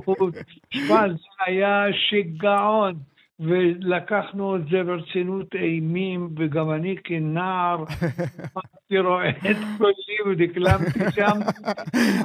ספרות. 0.00 0.34
תשמע, 0.70 1.08
זה 1.08 1.44
היה 1.46 1.84
שיגעון. 1.92 2.94
ולקחנו 3.40 4.56
את 4.56 4.60
זה 4.70 4.84
ברצינות 4.84 5.54
אימים, 5.54 6.34
וגם 6.38 6.70
אני 6.70 6.96
כנער, 7.04 7.84
רואה 8.90 9.30
את 9.30 9.56
קולי 9.78 10.32
ודקלמתי 10.32 10.98
שם. 11.14 11.38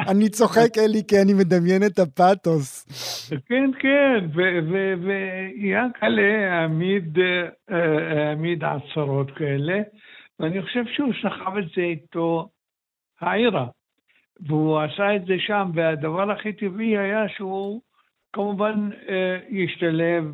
אני 0.10 0.30
צוחק, 0.30 0.78
אלי, 0.78 1.02
כי 1.08 1.22
אני 1.22 1.34
מדמיין 1.34 1.84
את 1.86 2.00
הפאתוס. 2.00 2.86
כן, 3.46 3.72
כן, 3.80 4.26
ויענקלה 5.04 6.52
העמיד, 6.52 7.18
אה, 7.20 8.28
העמיד 8.28 8.64
עצרות 8.64 9.32
כאלה, 9.32 9.82
ואני 10.40 10.62
חושב 10.62 10.84
שהוא 10.96 11.14
סחב 11.22 11.58
את 11.58 11.66
זה 11.76 11.82
איתו 11.82 12.50
העירה. 13.22 13.66
והוא 14.40 14.80
עשה 14.80 15.16
את 15.16 15.26
זה 15.26 15.34
שם, 15.40 15.72
והדבר 15.74 16.32
הכי 16.32 16.54
טבעי 16.54 16.98
היה 16.98 17.30
שהוא 17.30 17.82
כמובן 18.34 18.90
אה, 19.10 19.38
ישתלב 19.50 20.34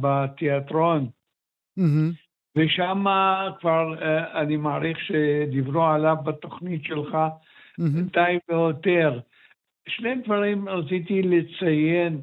בתיאטרון. 0.00 1.08
Mm-hmm. 1.78 2.26
ושם 2.56 3.04
כבר, 3.60 4.02
אה, 4.02 4.40
אני 4.40 4.56
מעריך 4.56 4.98
שדיברו 5.00 5.84
עליו 5.84 6.16
בתוכנית 6.24 6.84
שלך 6.84 7.14
mm-hmm. 7.14 8.12
די 8.12 8.38
ויותר. 8.48 9.20
שני 9.88 10.14
דברים 10.24 10.68
רציתי 10.68 11.22
לציין. 11.22 12.20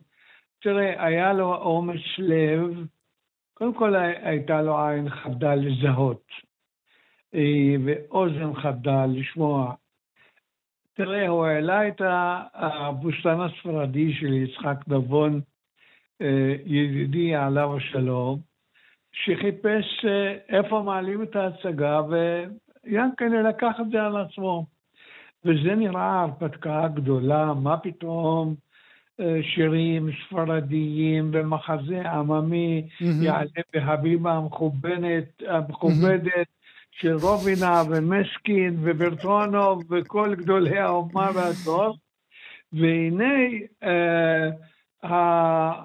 תראה, 0.61 1.05
היה 1.05 1.33
לו 1.33 1.55
אומץ 1.55 2.01
לב, 2.17 2.87
קודם 3.53 3.73
כל 3.73 3.95
הייתה 3.95 4.61
לו 4.61 4.87
עין 4.87 5.09
חדה 5.09 5.55
לזהות, 5.55 6.27
אה, 7.35 7.75
ואוזן 7.85 8.53
חדה 8.53 9.05
לשמוע. 9.05 9.73
תראה, 10.93 11.27
הוא 11.27 11.45
העלה 11.45 11.87
את 11.87 12.01
הבוסתן 12.53 13.37
הספרדי 13.39 14.13
של 14.13 14.33
יצחק 14.33 14.77
נבון, 14.87 15.41
אה, 16.21 16.55
ידידי 16.65 17.35
עליו 17.35 17.77
השלום, 17.77 18.39
שחיפש 19.11 20.05
אה, 20.05 20.37
איפה 20.49 20.81
מעלים 20.81 21.23
את 21.23 21.35
ההצגה, 21.35 22.01
ויאנקל'ה 22.09 23.41
לקח 23.41 23.75
את 23.81 23.89
זה 23.91 24.03
על 24.03 24.17
עצמו. 24.17 24.65
וזה 25.45 25.75
נראה 25.75 26.21
הרפתקה 26.21 26.87
גדולה, 26.87 27.53
מה 27.53 27.77
פתאום 27.77 28.55
אה, 29.19 29.39
שירים 29.43 30.09
ספרדיים 30.25 31.31
ומחזה 31.33 32.01
עממי 32.01 32.87
mm-hmm. 32.87 33.23
יעלה 33.23 33.61
בהבימה 33.73 34.33
המכובדת, 34.33 35.41
המכובדת, 35.47 36.47
של 36.99 37.15
רובינה 37.21 37.83
ומסקין 37.89 38.77
וברטונוב 38.81 39.83
וכל 39.89 40.35
גדולי 40.35 40.79
האומה 40.79 41.29
והדור, 41.35 41.97
והנה 42.73 43.33
אה, 43.83 44.49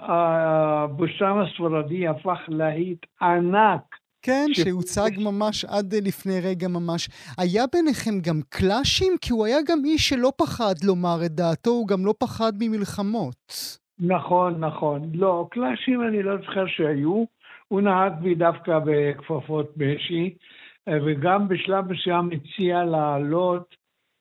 הבושם 0.09 1.39
הספרדי 1.39 2.09
הפך 2.09 2.39
להיט 2.49 3.07
ענק. 3.23 3.83
כן, 4.23 4.47
ש... 4.53 4.61
שהוצג 4.61 5.11
ממש 5.19 5.65
עד 5.65 5.95
לפני 5.95 6.41
רגע 6.41 6.69
ממש. 6.69 7.09
היה 7.39 7.65
ביניכם 7.73 8.21
גם 8.21 8.41
קלאשים? 8.49 9.13
כי 9.21 9.33
הוא 9.33 9.47
היה 9.47 9.59
גם 9.69 9.79
איש 9.85 10.09
שלא 10.09 10.33
פחד 10.37 10.75
לומר 10.85 11.19
את 11.27 11.31
דעתו, 11.31 11.71
הוא 11.71 11.89
גם 11.89 12.07
לא 12.07 12.15
פחד 12.19 12.53
ממלחמות. 12.59 13.53
נכון, 13.99 14.65
נכון. 14.65 15.11
לא, 15.15 15.47
קלאשים 15.51 16.03
אני 16.09 16.23
לא 16.23 16.37
זוכר 16.37 16.67
שהיו. 16.67 17.25
הוא 17.69 17.81
נהג 17.81 18.13
בי 18.23 18.35
דווקא 18.35 18.79
בכפפות 18.85 19.73
משי. 19.77 20.35
אה, 20.89 20.99
וגם 21.07 21.49
בשלב 21.49 21.93
מסוים 21.93 22.31
הציע 22.33 22.85
לעלות, 22.85 23.75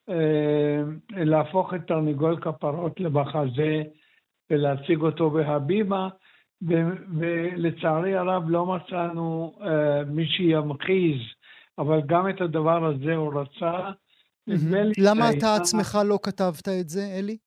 אה, 0.10 0.82
להפוך 1.10 1.74
את 1.74 1.82
תרנגול 1.88 2.40
כפרות 2.42 3.00
למחזה 3.00 3.84
ולהציג 4.50 5.02
אותו 5.02 5.30
בהבימה, 5.30 6.10
ולצערי 7.20 8.16
הרב 8.16 8.44
לא 8.48 8.66
מצאנו 8.66 9.54
אה, 9.62 10.04
מי 10.04 10.28
שימחיז, 10.28 11.22
אבל 11.78 12.02
גם 12.06 12.30
את 12.30 12.42
הדבר 12.42 12.86
הזה 12.86 13.16
הוא 13.16 13.42
רצה. 13.42 13.92
למה 14.98 15.30
אתה 15.38 15.56
עצמך 15.56 15.98
לא 16.06 16.20
כתבת 16.24 16.68
את 16.82 16.90
זה, 16.90 17.02
אלי? 17.20 17.38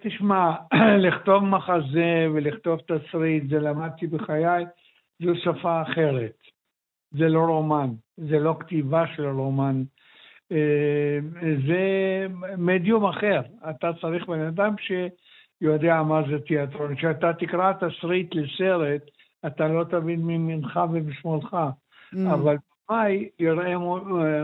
תשמע, 0.00 0.52
לכתוב 1.06 1.44
מחזה 1.44 2.26
ולכתוב 2.34 2.80
תסריט, 2.80 3.50
זה 3.50 3.58
למדתי 3.58 4.06
בחיי, 4.06 4.64
זו 5.22 5.32
שפה 5.36 5.82
אחרת. 5.82 6.43
זה 7.18 7.28
לא 7.28 7.40
רומן, 7.40 7.90
זה 8.16 8.38
לא 8.38 8.56
כתיבה 8.60 9.04
של 9.16 9.26
רומן, 9.26 9.82
אה, 10.52 11.18
זה 11.66 12.26
מדיום 12.58 13.04
אחר. 13.04 13.40
אתה 13.70 13.90
צריך 14.00 14.26
בן 14.26 14.40
אדם 14.40 14.74
שיודע 14.78 16.02
מה 16.02 16.22
זה 16.30 16.38
תיאטרון. 16.38 16.94
כשאתה 16.96 17.32
תקרא 17.32 17.72
תסריט 17.72 18.34
לסרט, 18.34 19.02
אתה 19.46 19.68
לא 19.68 19.84
תבין 19.84 20.20
מימינך 20.20 20.80
ומשמאלך, 20.92 21.54
mm. 21.54 22.18
אבל 22.34 22.56
במאי 22.88 23.28
יראה 23.38 23.78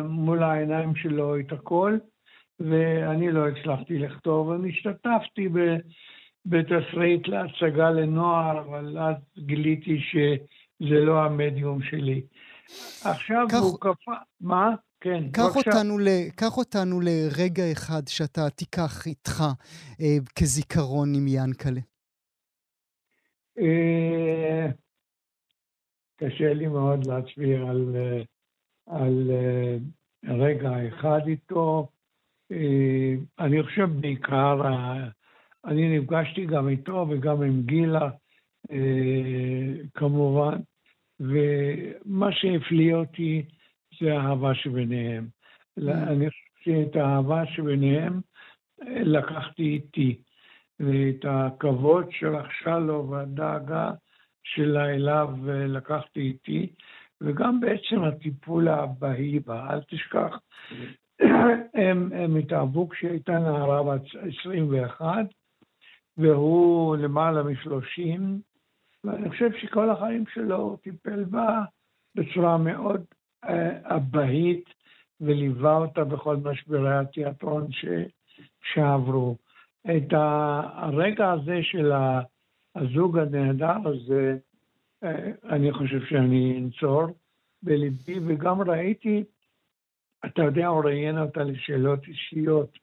מול 0.05 0.43
העיניים 0.43 0.95
שלו 0.95 1.39
את 1.41 1.53
הכל, 1.53 1.99
ואני 2.61 3.33
לא 3.33 3.49
הצלחתי 3.49 3.99
לכתוב. 3.99 4.51
אני 4.51 4.68
השתתפתי 4.68 5.49
בתסריט 6.47 7.29
להצגה 7.29 7.91
לנוער, 7.91 8.61
אבל 8.61 8.99
אז 8.99 9.16
גיליתי 9.39 10.01
שזה 10.01 11.05
לא 11.05 11.25
המדיום 11.25 11.83
שלי. 11.83 12.23
עכשיו 13.05 13.47
כך... 13.51 13.61
הוא 13.61 13.79
קפא... 13.81 14.12
מה? 14.41 14.75
כן, 15.01 15.31
קח 15.33 15.57
אותנו, 15.57 15.99
ל... 15.99 16.09
קח 16.37 16.57
אותנו 16.57 17.01
לרגע 17.01 17.73
אחד 17.73 18.09
שאתה 18.09 18.51
תיקח 18.51 19.07
איתך 19.07 19.43
אה, 20.01 20.16
כזיכרון 20.39 21.14
עם 21.14 21.27
ינקלה. 21.29 21.81
אה, 23.59 24.66
קשה 26.21 26.55
לי 26.55 26.66
מאוד 26.66 27.07
להצביע 27.07 27.61
על, 27.71 27.97
אה, 27.97 28.23
על 28.87 29.31
אה, 29.31 29.77
רגע 30.35 30.71
אחד 30.89 31.21
איתו. 31.27 31.89
אה, 32.53 33.14
אני 33.39 33.62
חושב 33.62 33.89
בעיקר, 34.01 34.61
אני 35.64 35.99
נפגשתי 35.99 36.47
גם 36.47 36.68
איתו 36.68 37.07
וגם 37.11 37.43
עם 37.43 37.62
גילה, 37.62 38.11
כמובן. 39.95 40.59
ומה 41.21 42.33
שהפליא 42.33 42.95
אותי 42.95 43.43
זה 44.01 44.18
האהבה 44.18 44.55
שביניהם. 44.55 45.29
Mm. 45.81 45.83
אני 45.93 46.31
חושב 46.31 46.64
שאת 46.64 46.97
האהבה 46.97 47.47
שביניהם 47.47 48.21
לקחתי 48.89 49.62
איתי. 49.62 50.23
ואת 50.81 51.25
הכבוד 51.29 52.07
שרכשה 52.11 52.79
לו 52.79 53.09
והדאגה 53.11 53.91
שלה 54.43 54.91
אליו 54.91 55.29
לקחתי 55.47 56.21
איתי, 56.21 56.73
וגם 57.21 57.61
בעצם 57.61 58.05
הטיפול 58.05 58.68
האבהי 58.68 59.41
בה. 59.41 59.71
אל 59.71 59.81
תשכח, 59.83 60.39
הם, 61.75 62.12
הם 62.12 62.37
התאהבו 62.37 62.89
כשהיא 62.89 63.11
הייתה 63.11 63.33
נערה 63.33 63.83
בת 63.83 64.03
21, 64.41 65.07
והוא 66.16 66.97
למעלה 66.97 67.43
מ-30, 67.43 68.21
ואני 69.05 69.31
חושב 69.31 69.51
שכל 69.53 69.91
החיים 69.91 70.25
שלו 70.35 70.57
הוא 70.57 70.77
טיפל 70.77 71.25
בה 71.25 71.63
בצורה 72.15 72.59
מאוד 72.59 73.05
אה, 73.45 73.97
אבהית, 73.97 74.65
וליווה 75.21 75.77
אותה 75.77 76.05
בכל 76.05 76.37
משברי 76.37 76.99
התיאטרון 76.99 77.73
ש, 77.73 77.85
שעברו. 78.63 79.37
את 79.87 80.13
הרגע 80.13 81.31
הזה 81.31 81.59
של 81.63 81.93
הזוג 82.77 83.19
הנהדר 83.19 83.89
הזה, 83.89 84.39
אה, 85.05 85.31
אני 85.45 85.73
חושב 85.73 86.05
שאני 86.09 86.59
אנצור 86.59 87.07
בליבי, 87.63 88.15
וגם 88.27 88.61
ראיתי, 88.63 89.25
אתה 90.27 90.43
יודע, 90.43 90.67
הוא 90.67 90.85
ראיין 90.85 91.19
אותה 91.19 91.43
לשאלות 91.43 92.01
אישיות. 92.09 92.79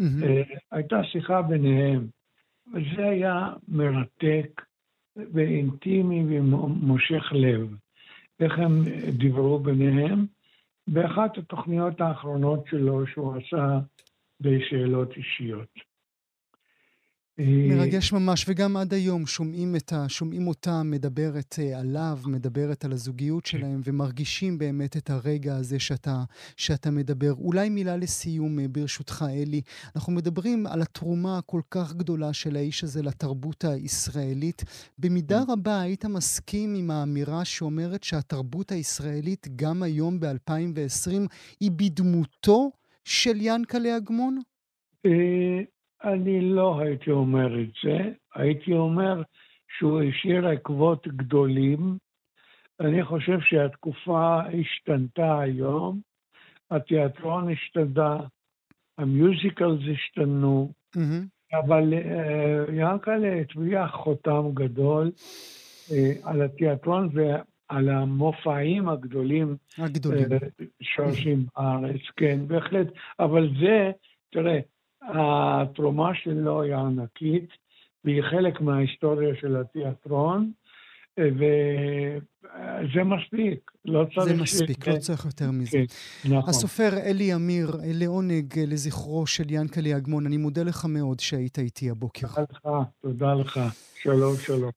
Mm-hmm. 0.00 0.58
הייתה 0.70 1.04
שיחה 1.04 1.42
ביניהם, 1.42 2.06
וזה 2.66 3.08
היה 3.08 3.52
מרתק 3.68 4.62
ואינטימי 5.16 6.38
ומושך 6.38 7.32
לב. 7.32 7.74
איך 8.40 8.58
הם 8.58 8.84
דיברו 9.18 9.58
ביניהם. 9.58 10.26
באחת 10.86 11.38
התוכניות 11.38 12.00
האחרונות 12.00 12.66
שלו 12.66 13.06
שהוא 13.06 13.34
עשה 13.36 13.78
בשאלות 14.40 15.16
אישיות. 15.16 15.89
מרגש 17.46 18.12
ממש, 18.12 18.44
וגם 18.48 18.76
עד 18.76 18.94
היום 18.94 19.26
שומעים, 19.26 19.74
ה, 19.92 20.08
שומעים 20.08 20.48
אותה 20.48 20.82
מדברת 20.82 21.54
אה, 21.58 21.78
עליו, 21.78 22.18
מדברת 22.26 22.84
על 22.84 22.92
הזוגיות 22.92 23.44
כן. 23.44 23.58
שלהם, 23.58 23.80
ומרגישים 23.84 24.58
באמת 24.58 24.96
את 24.96 25.10
הרגע 25.10 25.56
הזה 25.56 25.78
שאתה, 25.78 26.24
שאתה 26.56 26.90
מדבר. 26.90 27.32
אולי 27.32 27.68
מילה 27.68 27.96
לסיום, 27.96 28.58
אה, 28.58 28.68
ברשותך, 28.68 29.24
אלי. 29.30 29.60
אנחנו 29.96 30.12
מדברים 30.12 30.66
על 30.66 30.82
התרומה 30.82 31.38
הכל 31.38 31.60
כך 31.70 31.94
גדולה 31.94 32.32
של 32.32 32.56
האיש 32.56 32.84
הזה 32.84 33.02
לתרבות 33.02 33.64
הישראלית. 33.64 34.64
במידה 34.98 35.42
כן. 35.46 35.52
רבה 35.52 35.80
היית 35.80 36.04
מסכים 36.04 36.74
עם 36.74 36.90
האמירה 36.90 37.44
שאומרת 37.44 38.04
שהתרבות 38.04 38.72
הישראלית, 38.72 39.46
גם 39.56 39.82
היום 39.82 40.20
ב-2020, 40.20 41.10
היא 41.60 41.70
בדמותו 41.76 42.70
של 43.04 43.36
ינקלה 43.40 43.96
אגמון? 43.96 44.40
אה, 46.04 46.12
אני 46.12 46.40
לא 46.40 46.80
הייתי 46.80 47.10
אומר 47.10 47.60
את 47.60 47.68
זה, 47.84 47.98
הייתי 48.34 48.72
אומר 48.72 49.22
שהוא 49.78 50.02
השאיר 50.02 50.46
עקבות 50.46 51.08
גדולים. 51.08 51.98
אני 52.80 53.04
חושב 53.04 53.40
שהתקופה 53.40 54.40
השתנתה 54.40 55.40
היום, 55.40 56.00
התיאטרון 56.70 57.52
השתנה, 57.52 58.16
המיוזיקלס 58.98 59.80
השתנו, 59.92 60.72
mm-hmm. 60.96 61.58
אבל 61.58 61.92
uh, 61.92 62.72
ינקלה 62.72 63.40
הטביע 63.40 63.86
חותם 63.88 64.42
גדול 64.54 65.10
uh, 65.88 65.92
על 66.24 66.42
התיאטרון 66.42 67.08
ועל 67.12 67.88
המופעים 67.88 68.88
הגדולים. 68.88 69.56
הגדולים. 69.78 70.26
Uh, 70.32 70.64
שעושים 70.82 71.46
בארץ, 71.56 72.00
כן, 72.16 72.40
בהחלט. 72.46 72.86
אבל 73.20 73.50
זה, 73.60 73.90
תראה, 74.30 74.60
התרומה 75.02 76.10
שלו 76.14 76.62
היא 76.62 76.74
ענקית, 76.74 77.48
והיא 78.04 78.22
חלק 78.30 78.60
מההיסטוריה 78.60 79.34
של 79.40 79.56
התיאטרון, 79.56 80.52
וזה 81.18 83.04
מספיק, 83.04 83.70
לא 83.84 84.04
צריך... 84.14 84.26
זה 84.26 84.42
מספיק, 84.42 84.84
ש... 84.84 84.88
לא 84.88 84.98
צריך 84.98 85.24
יותר 85.24 85.50
מזה. 85.50 85.70
כן, 86.22 86.28
נכון. 86.36 86.50
הסופר 86.50 86.98
אלי 86.98 87.34
אמיר, 87.34 87.70
לעונג 87.84 88.58
לזכרו 88.66 89.26
של 89.26 89.44
ינקלה 89.50 89.96
אגמון, 89.96 90.26
אני 90.26 90.36
מודה 90.36 90.62
לך 90.62 90.84
מאוד 90.84 91.20
שהיית 91.20 91.58
איתי 91.58 91.90
הבוקר. 91.90 92.26
תודה 92.26 92.44
לך, 92.50 92.68
תודה 93.02 93.34
לך. 93.34 93.60
שלום, 93.94 94.36
שלום. 94.36 94.70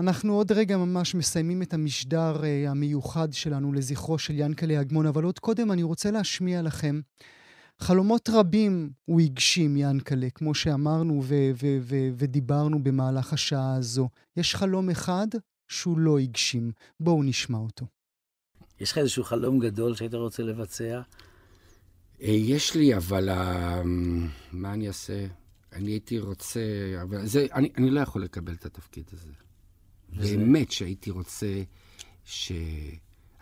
אנחנו 0.00 0.32
עוד 0.34 0.52
רגע 0.52 0.76
ממש 0.76 1.14
מסיימים 1.14 1.62
את 1.62 1.74
המשדר 1.74 2.32
uh, 2.40 2.70
המיוחד 2.70 3.32
שלנו 3.32 3.72
לזכרו 3.72 4.18
של 4.18 4.34
ינקלה 4.36 4.80
אגמון, 4.80 5.06
אבל 5.06 5.24
עוד 5.24 5.38
קודם 5.38 5.72
אני 5.72 5.82
רוצה 5.82 6.10
להשמיע 6.10 6.62
לכם 6.62 7.00
חלומות 7.82 8.28
רבים 8.32 8.90
הוא 9.04 9.20
הגשים, 9.20 9.76
ינקלה, 9.76 10.30
כמו 10.30 10.54
שאמרנו 10.54 11.22
ו- 11.24 11.50
ו- 11.62 11.78
ו- 11.80 12.08
ודיברנו 12.16 12.82
במהלך 12.82 13.32
השעה 13.32 13.74
הזו. 13.74 14.08
יש 14.36 14.54
חלום 14.54 14.90
אחד 14.90 15.26
שהוא 15.68 15.98
לא 15.98 16.18
הגשים. 16.18 16.72
בואו 17.00 17.22
נשמע 17.22 17.58
אותו. 17.58 17.86
יש 18.80 18.92
לך 18.92 18.98
איזשהו 18.98 19.24
חלום 19.24 19.58
גדול 19.58 19.94
שהיית 19.94 20.14
רוצה 20.14 20.42
לבצע? 20.42 21.00
אה, 22.22 22.28
יש 22.28 22.74
לי, 22.74 22.96
אבל 22.96 23.28
אה, 23.28 23.82
מה 24.52 24.72
אני 24.72 24.88
אעשה? 24.88 25.26
אני 25.72 25.90
הייתי 25.90 26.18
רוצה, 26.18 26.60
אבל 27.02 27.26
זה, 27.26 27.46
אני, 27.54 27.70
אני 27.76 27.90
לא 27.90 28.00
יכול 28.00 28.22
לקבל 28.22 28.52
את 28.52 28.66
התפקיד 28.66 29.04
הזה. 29.12 29.32
וזה... 30.16 30.36
באמת 30.36 30.72
שהייתי 30.72 31.10
רוצה 31.10 31.62
ש... 32.24 32.52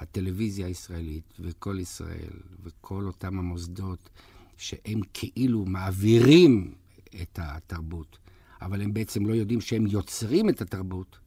הטלוויזיה 0.01 0.67
הישראלית 0.67 1.33
וכל 1.41 1.79
ישראל 1.81 2.31
וכל 2.63 3.07
אותם 3.07 3.39
המוסדות 3.39 4.11
שהם 4.57 5.01
כאילו 5.15 5.65
מעבירים 5.65 6.75
את 7.23 7.39
התרבות, 7.43 8.19
אבל 8.63 8.83
הם 8.83 8.95
בעצם 8.95 9.27
לא 9.27 9.35
יודעים 9.35 9.61
שהם 9.61 9.87
יוצרים 9.87 10.49
את 10.49 10.61
התרבות, 10.61 11.19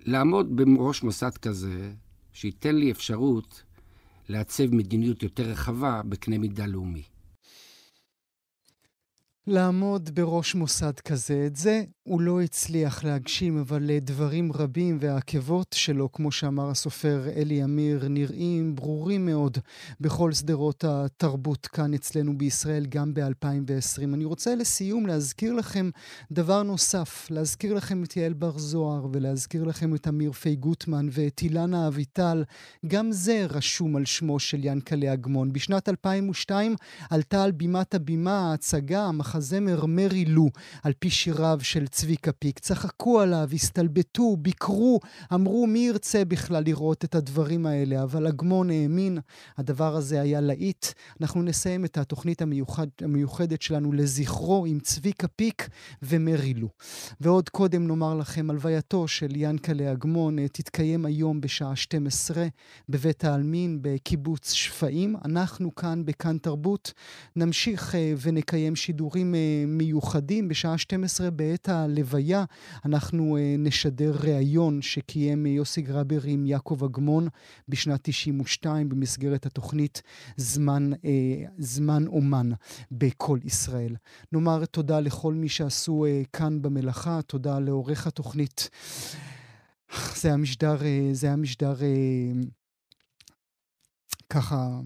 לעמוד 0.00 0.56
בראש 0.56 1.02
מוסד 1.02 1.36
כזה, 1.36 1.92
שייתן 2.32 2.76
לי 2.76 2.90
אפשרות 2.90 3.62
לעצב 4.28 4.74
מדיניות 4.74 5.22
יותר 5.22 5.42
רחבה 5.42 6.02
בקנה 6.02 6.38
מידה 6.38 6.66
לאומי. 6.66 7.02
לעמוד 9.46 10.10
בראש 10.14 10.54
מוסד 10.54 11.00
כזה. 11.00 11.44
את 11.46 11.56
זה 11.56 11.84
הוא 12.04 12.20
לא 12.20 12.42
הצליח 12.42 13.04
להגשים, 13.04 13.58
אבל 13.58 13.98
דברים 13.98 14.52
רבים 14.52 14.98
והעקבות 15.00 15.74
שלו, 15.78 16.12
כמו 16.12 16.32
שאמר 16.32 16.70
הסופר 16.70 17.28
אלי 17.36 17.64
אמיר, 17.64 18.08
נראים 18.08 18.74
ברורים 18.74 19.26
מאוד 19.26 19.58
בכל 20.00 20.32
שדרות 20.32 20.84
התרבות 20.84 21.66
כאן 21.66 21.94
אצלנו 21.94 22.38
בישראל, 22.38 22.86
גם 22.88 23.14
ב-2020. 23.14 24.02
אני 24.14 24.24
רוצה 24.24 24.54
לסיום 24.54 25.06
להזכיר 25.06 25.52
לכם 25.52 25.90
דבר 26.32 26.62
נוסף, 26.62 27.26
להזכיר 27.30 27.74
לכם 27.74 28.04
את 28.04 28.16
יעל 28.16 28.32
בר 28.32 28.58
זוהר 28.58 29.06
ולהזכיר 29.12 29.64
לכם 29.64 29.94
את 29.94 30.08
אמיר 30.08 30.32
פי 30.32 30.56
גוטמן 30.56 31.08
ואת 31.10 31.42
אילנה 31.42 31.88
אביטל. 31.88 32.44
גם 32.86 33.12
זה 33.12 33.46
רשום 33.50 33.96
על 33.96 34.04
שמו 34.04 34.38
של 34.40 34.60
ינקלה 34.62 35.12
אגמון. 35.12 35.52
בשנת 35.52 35.88
2002 35.88 36.76
עלתה 37.10 37.44
על 37.44 37.50
בימת 37.50 37.94
הבימה 37.94 38.50
ההצגה, 38.50 39.04
המחזמר 39.04 39.86
מרי 39.86 40.24
לו, 40.24 40.48
על 40.82 40.92
פי 40.98 41.10
שיריו 41.10 41.58
של 41.62 41.86
צביקה 41.92 42.32
פיק. 42.32 42.58
צחקו 42.58 43.20
עליו, 43.20 43.48
הסתלבטו, 43.52 44.36
ביקרו, 44.36 45.00
אמרו 45.34 45.66
מי 45.66 45.78
ירצה 45.78 46.24
בכלל 46.24 46.64
לראות 46.64 47.04
את 47.04 47.14
הדברים 47.14 47.66
האלה, 47.66 48.02
אבל 48.02 48.26
אגמון 48.26 48.70
האמין, 48.70 49.18
הדבר 49.58 49.96
הזה 49.96 50.20
היה 50.20 50.40
להיט. 50.40 50.86
אנחנו 51.20 51.42
נסיים 51.42 51.84
את 51.84 51.98
התוכנית 51.98 52.42
המיוחד, 52.42 52.86
המיוחדת 53.00 53.62
שלנו 53.62 53.92
לזכרו 53.92 54.66
עם 54.66 54.80
צביקה 54.80 55.28
פיק 55.28 55.68
ומרי 56.02 56.54
לו. 56.54 56.68
ועוד 57.20 57.48
קודם 57.48 57.86
נאמר 57.86 58.14
לכם, 58.14 58.50
הלווייתו 58.50 59.08
של 59.08 59.30
ינקלה 59.36 59.92
אגמון 59.92 60.38
אה, 60.38 60.48
תתקיים 60.48 61.06
היום 61.06 61.40
בשעה 61.40 61.76
12 61.76 62.46
בבית 62.88 63.24
העלמין 63.24 63.78
בקיבוץ 63.82 64.52
שפיים. 64.52 65.16
אנחנו 65.24 65.74
כאן 65.74 66.04
בכאן 66.04 66.38
תרבות 66.38 66.92
נמשיך 67.36 67.94
אה, 67.94 68.14
ונקיים 68.22 68.76
שידורים 68.76 69.34
אה, 69.34 69.64
מיוחדים. 69.66 70.48
בשעה 70.48 70.78
12 70.78 71.30
בעת 71.30 71.68
הלוויה 71.82 72.44
אנחנו 72.84 73.36
אה, 73.36 73.54
נשדר 73.58 74.16
ראיון 74.20 74.82
שקיים 74.82 75.46
יוסי 75.46 75.82
גרבר 75.82 76.20
עם 76.24 76.46
יעקב 76.46 76.84
אגמון 76.84 77.28
בשנת 77.68 78.00
92 78.02 78.88
במסגרת 78.88 79.46
התוכנית 79.46 80.02
זמן, 80.36 80.90
אה, 81.04 81.44
זמן 81.58 82.06
אומן 82.06 82.50
בכל 82.90 83.38
ישראל. 83.44 83.96
נאמר 84.32 84.64
תודה 84.64 85.00
לכל 85.00 85.34
מי 85.34 85.48
שעשו 85.48 86.06
כאן 86.32 86.62
במלאכה, 86.62 87.22
תודה 87.22 87.58
לעורך 87.58 88.06
התוכנית. 88.06 88.70
זה 90.16 90.28
היה 90.28 90.36
משדר, 90.36 90.76
זה 91.12 91.26
היה 91.26 91.36
משדר 91.36 91.74
ככה 94.30 94.80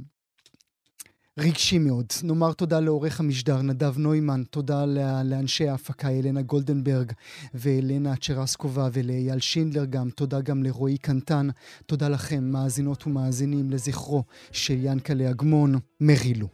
רגשי 1.39 1.79
מאוד. 1.79 2.07
נאמר 2.23 2.53
תודה 2.53 2.81
לעורך 2.81 3.21
המשדר 3.21 3.63
נדב 3.63 3.99
נוימן, 3.99 4.43
תודה 4.51 4.85
לאנשי 5.25 5.69
ההפקה 5.69 6.09
אלנה 6.09 6.43
גולדנברג 6.43 7.13
ואלנה 7.55 8.17
צ'רסקובה 8.17 8.89
ולאייל 8.93 9.39
שינדלר 9.41 9.85
גם, 9.85 10.11
תודה 10.11 10.41
גם 10.41 10.63
לרועי 10.63 10.99
קנטן, 10.99 11.49
תודה 11.87 12.09
לכם, 12.09 12.45
מאזינות 12.45 13.07
ומאזינים, 13.07 13.71
לזכרו 13.71 14.25
של 14.53 14.77
ינקלה 14.79 15.31
אגמון, 15.31 15.75
מרילו. 16.01 16.47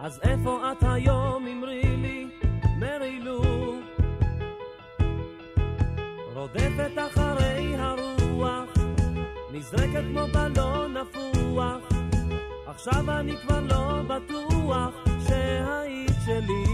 אז 0.00 0.20
איפה 0.22 0.72
את 0.72 0.82
היום, 0.82 1.46
אמרי 1.46 1.82
לי, 1.96 2.26
מרילו? 2.78 3.42
רודפת 6.34 6.92
אחרי 6.98 7.76
הרוח, 7.76 8.70
נזרקת 9.52 10.04
כמו 10.12 10.26
בלון 10.34 10.96
נפוח. 10.96 11.91
עכשיו 12.86 13.10
אני 13.20 13.36
כבר 13.42 13.60
לא 13.60 14.02
בטוח 14.02 14.94
שהיית 15.28 16.10
שלי. 16.26 16.71